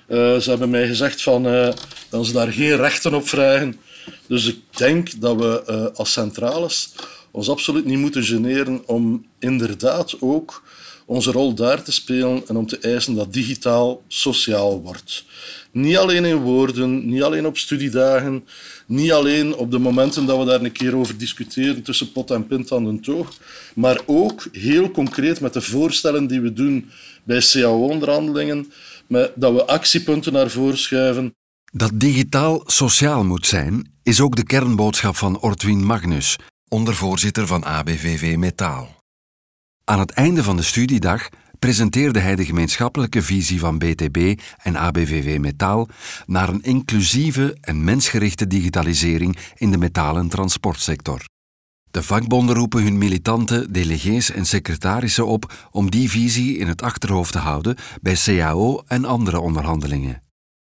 Uh, 0.08 0.38
ze 0.38 0.50
hebben 0.50 0.69
mij 0.69 0.88
gezegd 0.88 1.21
van, 1.21 1.47
uh, 1.47 1.69
dat 2.10 2.26
ze 2.26 2.34
daar 2.34 2.52
geen 2.52 2.76
rechten 2.76 3.13
op 3.13 3.28
vragen. 3.28 3.80
Dus 4.28 4.45
ik 4.45 4.58
denk 4.78 5.21
dat 5.21 5.36
we 5.36 5.63
uh, 5.69 5.97
als 5.97 6.12
centrales 6.12 6.93
ons 7.32 7.50
absoluut 7.50 7.86
niet 7.86 7.97
moeten 7.97 8.24
generen 8.24 8.88
om 8.88 9.26
inderdaad 9.39 10.15
ook 10.19 10.63
onze 11.06 11.32
rol 11.32 11.54
daar 11.54 11.84
te 11.84 11.91
spelen 11.91 12.43
en 12.47 12.56
om 12.56 12.67
te 12.67 12.78
eisen 12.78 13.15
dat 13.15 13.34
digitaal 13.34 14.02
sociaal 14.08 14.82
wordt. 14.82 15.24
Niet 15.71 15.97
alleen 15.97 16.26
in 16.26 16.36
woorden, 16.36 17.10
niet 17.10 17.24
alleen 17.24 17.45
op 17.45 17.58
studiedagen, 17.58 18.47
niet 18.91 19.12
alleen 19.12 19.56
op 19.56 19.71
de 19.71 19.80
momenten 19.80 20.25
dat 20.25 20.38
we 20.39 20.45
daar 20.45 20.62
een 20.62 20.71
keer 20.71 20.95
over 20.95 21.17
discussiëren 21.17 21.84
tussen 21.84 22.12
pot 22.12 22.32
en 22.32 22.47
pint 22.47 22.71
aan 22.71 22.95
de 22.95 22.99
toog, 22.99 23.34
maar 23.75 24.01
ook 24.06 24.47
heel 24.51 24.91
concreet 24.91 25.41
met 25.41 25.54
de 25.54 25.62
voorstellen 25.62 26.27
die 26.27 26.41
we 26.41 26.54
doen 26.54 26.89
bij 27.23 27.39
CAO-onderhandelingen, 27.39 28.71
dat 29.36 29.54
we 29.54 29.65
actiepunten 29.65 30.34
naar 30.34 30.49
voren 30.49 30.77
schuiven. 30.77 31.36
Dat 31.73 31.91
digitaal 31.93 32.63
sociaal 32.65 33.23
moet 33.23 33.47
zijn, 33.47 33.93
is 34.04 34.21
ook 34.21 34.36
de 34.36 34.43
kernboodschap 34.43 35.15
van 35.15 35.39
Ortwin 35.39 35.86
Magnus, 35.86 36.36
ondervoorzitter 36.69 37.47
van 37.47 37.63
ABVV 37.63 38.36
Metaal. 38.36 38.95
Aan 39.84 39.99
het 39.99 40.12
einde 40.12 40.43
van 40.43 40.58
de 40.58 40.63
studiedag 40.63 41.30
presenteerde 41.65 42.19
hij 42.19 42.36
de 42.36 42.45
gemeenschappelijke 42.45 43.21
visie 43.21 43.60
van 43.60 43.78
BTB 43.78 44.39
en 44.58 44.76
ABVV 44.76 45.38
Metaal 45.39 45.88
naar 46.26 46.50
een 46.50 46.62
inclusieve 46.62 47.58
en 47.62 47.84
mensgerichte 47.84 48.47
digitalisering 48.47 49.38
in 49.58 49.71
de 49.71 49.78
metalen 49.78 50.30
transportsector. 50.30 51.21
De 51.91 52.04
vakbonden 52.04 52.56
roepen 52.56 52.84
hun 52.84 52.97
militanten, 52.97 53.74
delegees 53.74 54.32
en 54.32 54.45
secretarissen 54.45 55.28
op 55.28 55.54
om 55.71 55.91
die 55.91 56.10
visie 56.10 56.58
in 56.58 56.67
het 56.67 56.82
achterhoofd 56.82 57.32
te 57.32 57.38
houden 57.38 57.76
bij 58.02 58.15
CAO 58.24 58.84
en 58.88 59.06
andere 59.06 59.39
onderhandelingen. 59.39 60.21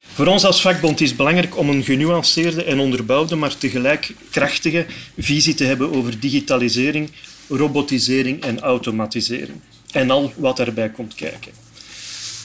Voor 0.07 0.27
ons 0.27 0.45
als 0.45 0.61
vakbond 0.61 1.01
is 1.01 1.09
het 1.09 1.17
belangrijk 1.17 1.59
om 1.59 1.69
een 1.69 1.83
genuanceerde 1.83 2.65
en 2.65 2.79
onderbouwde, 2.79 3.37
maar 3.37 3.57
tegelijk 3.57 4.15
krachtige 4.31 4.87
visie 5.19 5.55
te 5.55 5.65
hebben 5.65 5.93
over 5.93 6.21
digitalisering, 6.21 7.11
robotisering 7.49 8.43
en 8.43 8.61
automatisering. 8.61 9.61
En 9.95 10.11
al 10.11 10.33
wat 10.37 10.57
daarbij 10.57 10.91
komt 10.91 11.15
kijken. 11.15 11.53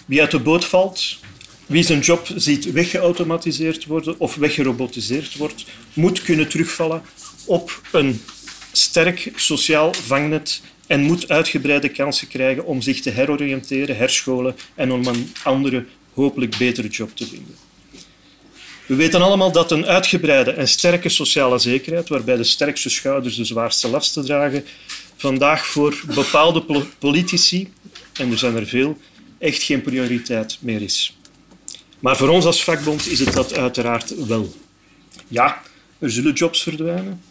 Wie 0.05 0.21
uit 0.21 0.31
de 0.31 0.39
boot 0.39 0.65
valt, 0.65 1.17
wie 1.65 1.83
zijn 1.83 1.99
job 1.99 2.27
ziet 2.35 2.71
weggeautomatiseerd 2.71 3.85
worden 3.85 4.19
of 4.19 4.35
weggerobotiseerd 4.35 5.35
wordt, 5.35 5.65
moet 5.93 6.21
kunnen 6.21 6.49
terugvallen 6.49 7.01
op 7.45 7.81
een 7.91 8.21
sterk 8.71 9.31
sociaal 9.35 9.93
vangnet 9.93 10.61
en 10.87 11.01
moet 11.01 11.29
uitgebreide 11.29 11.89
kansen 11.89 12.27
krijgen 12.27 12.65
om 12.65 12.81
zich 12.81 13.01
te 13.01 13.09
heroriënteren, 13.09 13.97
herscholen 13.97 14.55
en 14.75 14.91
om 14.91 15.07
een 15.07 15.33
andere, 15.43 15.85
hopelijk 16.13 16.57
betere 16.57 16.87
job 16.87 17.15
te 17.15 17.27
vinden. 17.27 17.55
We 18.85 18.95
weten 18.95 19.21
allemaal 19.21 19.51
dat 19.51 19.71
een 19.71 19.85
uitgebreide 19.85 20.51
en 20.51 20.67
sterke 20.67 21.09
sociale 21.09 21.59
zekerheid, 21.59 22.09
waarbij 22.09 22.35
de 22.35 22.43
sterkste 22.43 22.89
schouders 22.89 23.35
de 23.35 23.45
zwaarste 23.45 23.87
lasten 23.87 24.25
dragen, 24.25 24.65
vandaag 25.19 25.65
voor 25.65 26.01
bepaalde 26.15 26.85
politici, 26.99 27.73
en 28.13 28.31
er 28.31 28.37
zijn 28.37 28.55
er 28.55 28.67
veel, 28.67 28.97
echt 29.37 29.63
geen 29.63 29.81
prioriteit 29.81 30.57
meer 30.61 30.81
is. 30.81 31.17
Maar 31.99 32.17
voor 32.17 32.29
ons 32.29 32.45
als 32.45 32.63
vakbond 32.63 33.07
is 33.07 33.19
het 33.19 33.33
dat 33.33 33.57
uiteraard 33.57 34.25
wel. 34.25 34.53
Ja, 35.27 35.61
er 35.99 36.11
zullen 36.11 36.33
jobs 36.33 36.63
verdwijnen, 36.63 37.21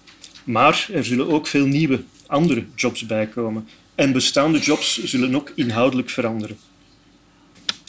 maar 0.44 0.88
er 0.92 1.04
zullen 1.04 1.28
ook 1.28 1.46
veel 1.46 1.66
nieuwe, 1.66 2.02
andere 2.26 2.64
jobs 2.74 3.06
bijkomen. 3.06 3.68
En 3.94 4.12
bestaande 4.12 4.58
jobs 4.58 5.02
zullen 5.02 5.34
ook 5.34 5.52
inhoudelijk 5.54 6.10
veranderen. 6.10 6.58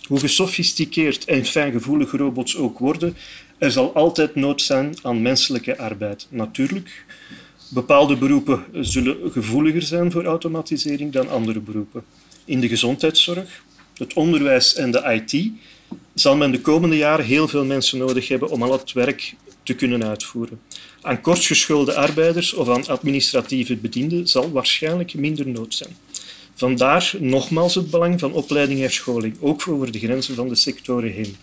Hoe 0.08 0.20
gesofisticeerd 0.20 1.26
en 1.26 1.46
fijngevoelig 1.46 2.12
robots 2.12 2.58
ook 2.58 2.80
worden, 2.80 3.18
er 3.58 3.72
zal 3.72 3.94
altijd 3.94 4.36
nood 4.36 4.62
zijn 4.62 4.96
aan 5.02 5.22
menselijke 5.22 5.78
arbeid. 5.78 6.28
Natuurlijk, 6.30 7.06
bepaalde 7.70 8.18
beroepen 8.18 8.66
zullen 8.74 9.32
gevoeliger 9.32 9.82
zijn 9.82 10.12
voor 10.12 10.26
automatisering 10.26 11.12
dan 11.12 11.30
andere 11.30 11.60
beroepen. 11.60 12.04
In 12.46 12.60
de 12.60 12.68
gezondheidszorg, 12.68 13.64
het 13.98 14.14
onderwijs 14.14 14.76
en 14.76 14.92
de 14.92 15.24
IT 15.28 15.52
zal 16.14 16.36
men 16.36 16.52
de 16.52 16.62
komende 16.62 16.98
jaren 16.98 17.26
heel 17.26 17.48
veel 17.48 17.66
mensen 17.66 17.98
nodig 17.98 18.28
hebben 18.28 18.50
om 18.50 18.64
al 18.64 18.72
het 18.72 18.94
werk 18.94 19.36
te 19.64 19.74
kunnen 19.74 20.04
uitvoeren. 20.04 20.60
Aan 21.02 21.22
kortgeschoolde 21.22 21.96
arbeiders 21.96 22.54
of 22.54 22.70
aan 22.70 22.88
administratieve 22.88 23.76
bedienden 23.76 24.28
zal 24.28 24.52
waarschijnlijk 24.52 25.14
minder 25.14 25.48
nood 25.48 25.76
zijn. 25.76 25.98
Vandaar 26.56 27.14
nogmaals 27.20 27.76
het 27.76 27.90
belang 27.90 28.20
van 28.20 28.34
opleiding 28.34 28.84
en 28.84 28.92
scholing, 28.92 29.36
ook 29.40 29.68
over 29.68 29.92
de 29.92 30.00
grenzen 30.00 30.36
van 30.36 30.48
de 30.48 30.56
sectoren 30.56 31.12
heen 31.12 31.36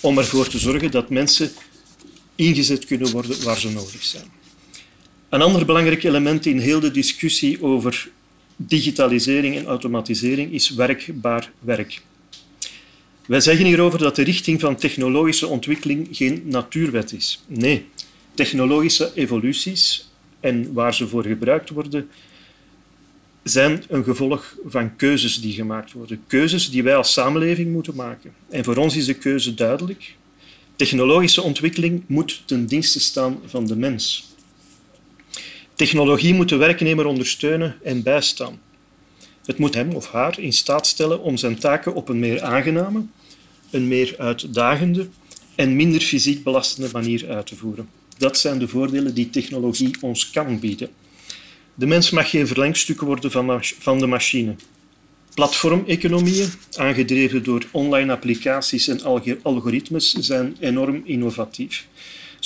om 0.00 0.18
ervoor 0.18 0.48
te 0.48 0.58
zorgen 0.58 0.90
dat 0.90 1.10
mensen 1.10 1.50
ingezet 2.34 2.84
kunnen 2.84 3.10
worden 3.10 3.44
waar 3.44 3.58
ze 3.58 3.70
nodig 3.70 4.02
zijn. 4.02 4.30
Een 5.28 5.42
ander 5.42 5.64
belangrijk 5.66 6.02
element 6.04 6.46
in 6.46 6.58
heel 6.58 6.80
de 6.80 6.90
discussie 6.90 7.62
over 7.62 8.08
digitalisering 8.56 9.56
en 9.56 9.66
automatisering 9.66 10.52
is 10.52 10.70
werkbaar 10.70 11.50
werk. 11.60 12.02
Wij 13.26 13.40
zeggen 13.40 13.66
hierover 13.66 13.98
dat 13.98 14.16
de 14.16 14.22
richting 14.22 14.60
van 14.60 14.76
technologische 14.76 15.46
ontwikkeling 15.46 16.08
geen 16.10 16.42
natuurwet 16.44 17.12
is. 17.12 17.42
Nee, 17.46 17.84
technologische 18.34 19.10
evoluties 19.14 20.10
en 20.40 20.72
waar 20.72 20.94
ze 20.94 21.08
voor 21.08 21.24
gebruikt 21.24 21.70
worden, 21.70 22.08
zijn 23.42 23.84
een 23.88 24.04
gevolg 24.04 24.56
van 24.66 24.96
keuzes 24.96 25.40
die 25.40 25.52
gemaakt 25.52 25.92
worden. 25.92 26.22
Keuzes 26.26 26.70
die 26.70 26.82
wij 26.82 26.96
als 26.96 27.12
samenleving 27.12 27.72
moeten 27.72 27.94
maken. 27.94 28.32
En 28.50 28.64
voor 28.64 28.76
ons 28.76 28.96
is 28.96 29.06
de 29.06 29.14
keuze 29.14 29.54
duidelijk. 29.54 30.14
Technologische 30.76 31.42
ontwikkeling 31.42 32.02
moet 32.06 32.42
ten 32.44 32.66
dienste 32.66 33.00
staan 33.00 33.38
van 33.46 33.66
de 33.66 33.76
mens. 33.76 34.25
Technologie 35.76 36.34
moet 36.34 36.48
de 36.48 36.56
werknemer 36.56 37.06
ondersteunen 37.06 37.76
en 37.82 38.02
bijstaan. 38.02 38.60
Het 39.44 39.58
moet 39.58 39.74
hem 39.74 39.92
of 39.92 40.10
haar 40.10 40.40
in 40.40 40.52
staat 40.52 40.86
stellen 40.86 41.20
om 41.20 41.36
zijn 41.36 41.58
taken 41.58 41.94
op 41.94 42.08
een 42.08 42.18
meer 42.18 42.42
aangename, 42.42 43.04
een 43.70 43.88
meer 43.88 44.14
uitdagende 44.18 45.08
en 45.54 45.76
minder 45.76 46.00
fysiek 46.00 46.44
belastende 46.44 46.88
manier 46.92 47.28
uit 47.28 47.46
te 47.46 47.56
voeren. 47.56 47.88
Dat 48.18 48.38
zijn 48.38 48.58
de 48.58 48.68
voordelen 48.68 49.14
die 49.14 49.30
technologie 49.30 49.94
ons 50.00 50.30
kan 50.30 50.58
bieden. 50.58 50.88
De 51.74 51.86
mens 51.86 52.10
mag 52.10 52.30
geen 52.30 52.46
verlengstuk 52.46 53.00
worden 53.00 53.30
van 53.78 53.98
de 53.98 54.06
machine. 54.06 54.54
Platformeconomieën, 55.34 56.48
aangedreven 56.76 57.42
door 57.42 57.64
online 57.70 58.12
applicaties 58.12 58.88
en 58.88 59.02
algoritmes, 59.42 60.12
zijn 60.12 60.56
enorm 60.60 61.02
innovatief. 61.04 61.86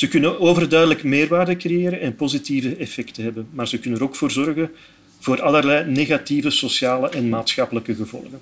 Ze 0.00 0.08
kunnen 0.08 0.40
overduidelijk 0.40 1.02
meerwaarde 1.02 1.56
creëren 1.56 2.00
en 2.00 2.16
positieve 2.16 2.76
effecten 2.76 3.24
hebben, 3.24 3.48
maar 3.52 3.68
ze 3.68 3.78
kunnen 3.78 3.98
er 3.98 4.04
ook 4.04 4.16
voor 4.16 4.30
zorgen 4.30 4.70
voor 5.18 5.42
allerlei 5.42 5.90
negatieve 5.90 6.50
sociale 6.50 7.08
en 7.08 7.28
maatschappelijke 7.28 7.94
gevolgen. 7.94 8.40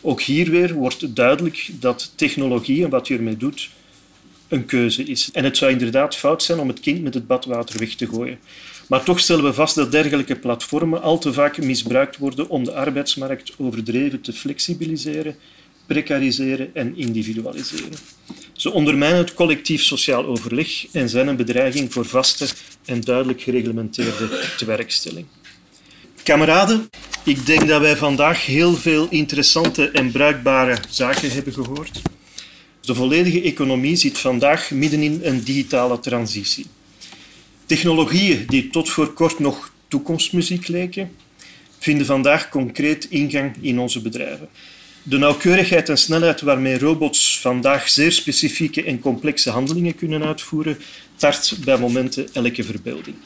Ook 0.00 0.22
hier 0.22 0.50
weer 0.50 0.74
wordt 0.74 1.16
duidelijk 1.16 1.68
dat 1.80 2.12
technologie 2.14 2.84
en 2.84 2.90
wat 2.90 3.08
je 3.08 3.16
ermee 3.16 3.36
doet 3.36 3.70
een 4.48 4.64
keuze 4.64 5.02
is. 5.02 5.30
En 5.32 5.44
het 5.44 5.56
zou 5.56 5.70
inderdaad 5.72 6.16
fout 6.16 6.42
zijn 6.42 6.58
om 6.58 6.68
het 6.68 6.80
kind 6.80 7.02
met 7.02 7.14
het 7.14 7.26
badwater 7.26 7.78
weg 7.78 7.94
te 7.94 8.06
gooien. 8.06 8.38
Maar 8.88 9.04
toch 9.04 9.20
stellen 9.20 9.44
we 9.44 9.52
vast 9.52 9.74
dat 9.74 9.92
dergelijke 9.92 10.36
platformen 10.36 11.02
al 11.02 11.18
te 11.18 11.32
vaak 11.32 11.58
misbruikt 11.58 12.16
worden 12.16 12.48
om 12.48 12.64
de 12.64 12.72
arbeidsmarkt 12.72 13.52
overdreven 13.56 14.20
te 14.20 14.32
flexibiliseren, 14.32 15.36
precariseren 15.86 16.70
en 16.74 16.96
individualiseren. 16.96 17.92
Ze 18.52 18.70
ondermijnen 18.70 19.18
het 19.18 19.34
collectief 19.34 19.82
sociaal 19.82 20.24
overleg 20.24 20.86
en 20.92 21.08
zijn 21.08 21.26
een 21.26 21.36
bedreiging 21.36 21.92
voor 21.92 22.04
vaste 22.04 22.46
en 22.84 23.00
duidelijk 23.00 23.40
gereglementeerde 23.40 24.40
tewerkstelling. 24.56 25.26
Kameraden, 26.22 26.88
ik 27.24 27.46
denk 27.46 27.68
dat 27.68 27.80
wij 27.80 27.96
vandaag 27.96 28.46
heel 28.46 28.74
veel 28.74 29.06
interessante 29.10 29.90
en 29.90 30.12
bruikbare 30.12 30.78
zaken 30.88 31.30
hebben 31.30 31.52
gehoord. 31.52 32.00
De 32.80 32.94
volledige 32.94 33.42
economie 33.42 33.96
zit 33.96 34.18
vandaag 34.18 34.70
midden 34.70 35.02
in 35.02 35.20
een 35.22 35.42
digitale 35.42 36.00
transitie. 36.00 36.66
Technologieën 37.66 38.44
die 38.46 38.70
tot 38.70 38.90
voor 38.90 39.12
kort 39.12 39.38
nog 39.38 39.72
toekomstmuziek 39.88 40.68
leken, 40.68 41.10
vinden 41.78 42.06
vandaag 42.06 42.48
concreet 42.48 43.04
ingang 43.10 43.54
in 43.60 43.78
onze 43.78 44.02
bedrijven. 44.02 44.48
De 45.06 45.18
nauwkeurigheid 45.18 45.88
en 45.88 45.98
snelheid 45.98 46.40
waarmee 46.40 46.78
robots 46.78 47.40
vandaag 47.40 47.88
zeer 47.88 48.12
specifieke 48.12 48.84
en 48.84 49.00
complexe 49.00 49.50
handelingen 49.50 49.94
kunnen 49.94 50.24
uitvoeren, 50.24 50.78
tart 51.16 51.56
bij 51.64 51.78
momenten 51.78 52.28
elke 52.32 52.64
verbeelding. 52.64 53.16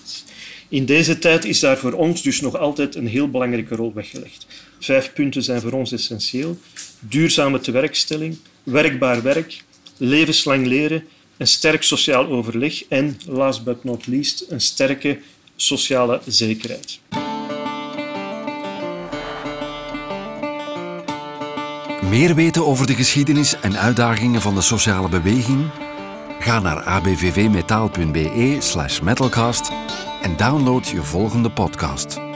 In 0.69 0.87
deze 0.87 1.19
tijd 1.19 1.45
is 1.45 1.61
daar 1.61 1.79
voor 1.79 1.93
ons 1.93 2.23
dus 2.23 2.41
nog 2.41 2.57
altijd 2.57 2.95
een 2.95 3.07
heel 3.07 3.31
belangrijke 3.31 3.75
rol 3.75 3.93
weggelegd. 3.95 4.47
Vijf 4.81 5.13
punten 5.13 5.43
zijn 5.43 5.61
voor 5.61 5.73
ons 5.73 5.93
essentieel. 5.93 6.59
Duurzame 7.01 7.61
tewerkstelling, 7.61 8.37
werkbaar 8.63 9.23
werk, 9.23 9.63
levenslang 9.97 10.67
leren 10.67 11.05
een 11.37 11.47
sterk 11.47 11.83
sociaal 11.83 12.27
overleg 12.27 12.85
en, 12.89 13.17
last 13.27 13.65
but 13.65 13.85
not 13.85 14.07
least, 14.07 14.45
een 14.49 14.61
sterke 14.61 15.19
sociale 15.57 16.21
zekerheid. 16.27 17.01
Meer 22.09 22.35
weten 22.35 22.67
over 22.67 22.87
de 22.87 22.95
geschiedenis 22.95 23.61
en 23.61 23.79
uitdagingen 23.79 24.41
van 24.41 24.55
de 24.55 24.61
sociale 24.61 25.09
beweging? 25.09 25.71
Ga 26.39 26.59
naar 26.59 26.83
abvvmetaal.be 26.83 28.57
slash 28.59 29.01
metalcast 29.01 29.71
en 30.23 30.37
download 30.37 30.87
je 30.87 31.03
volgende 31.03 31.51
podcast. 31.51 32.28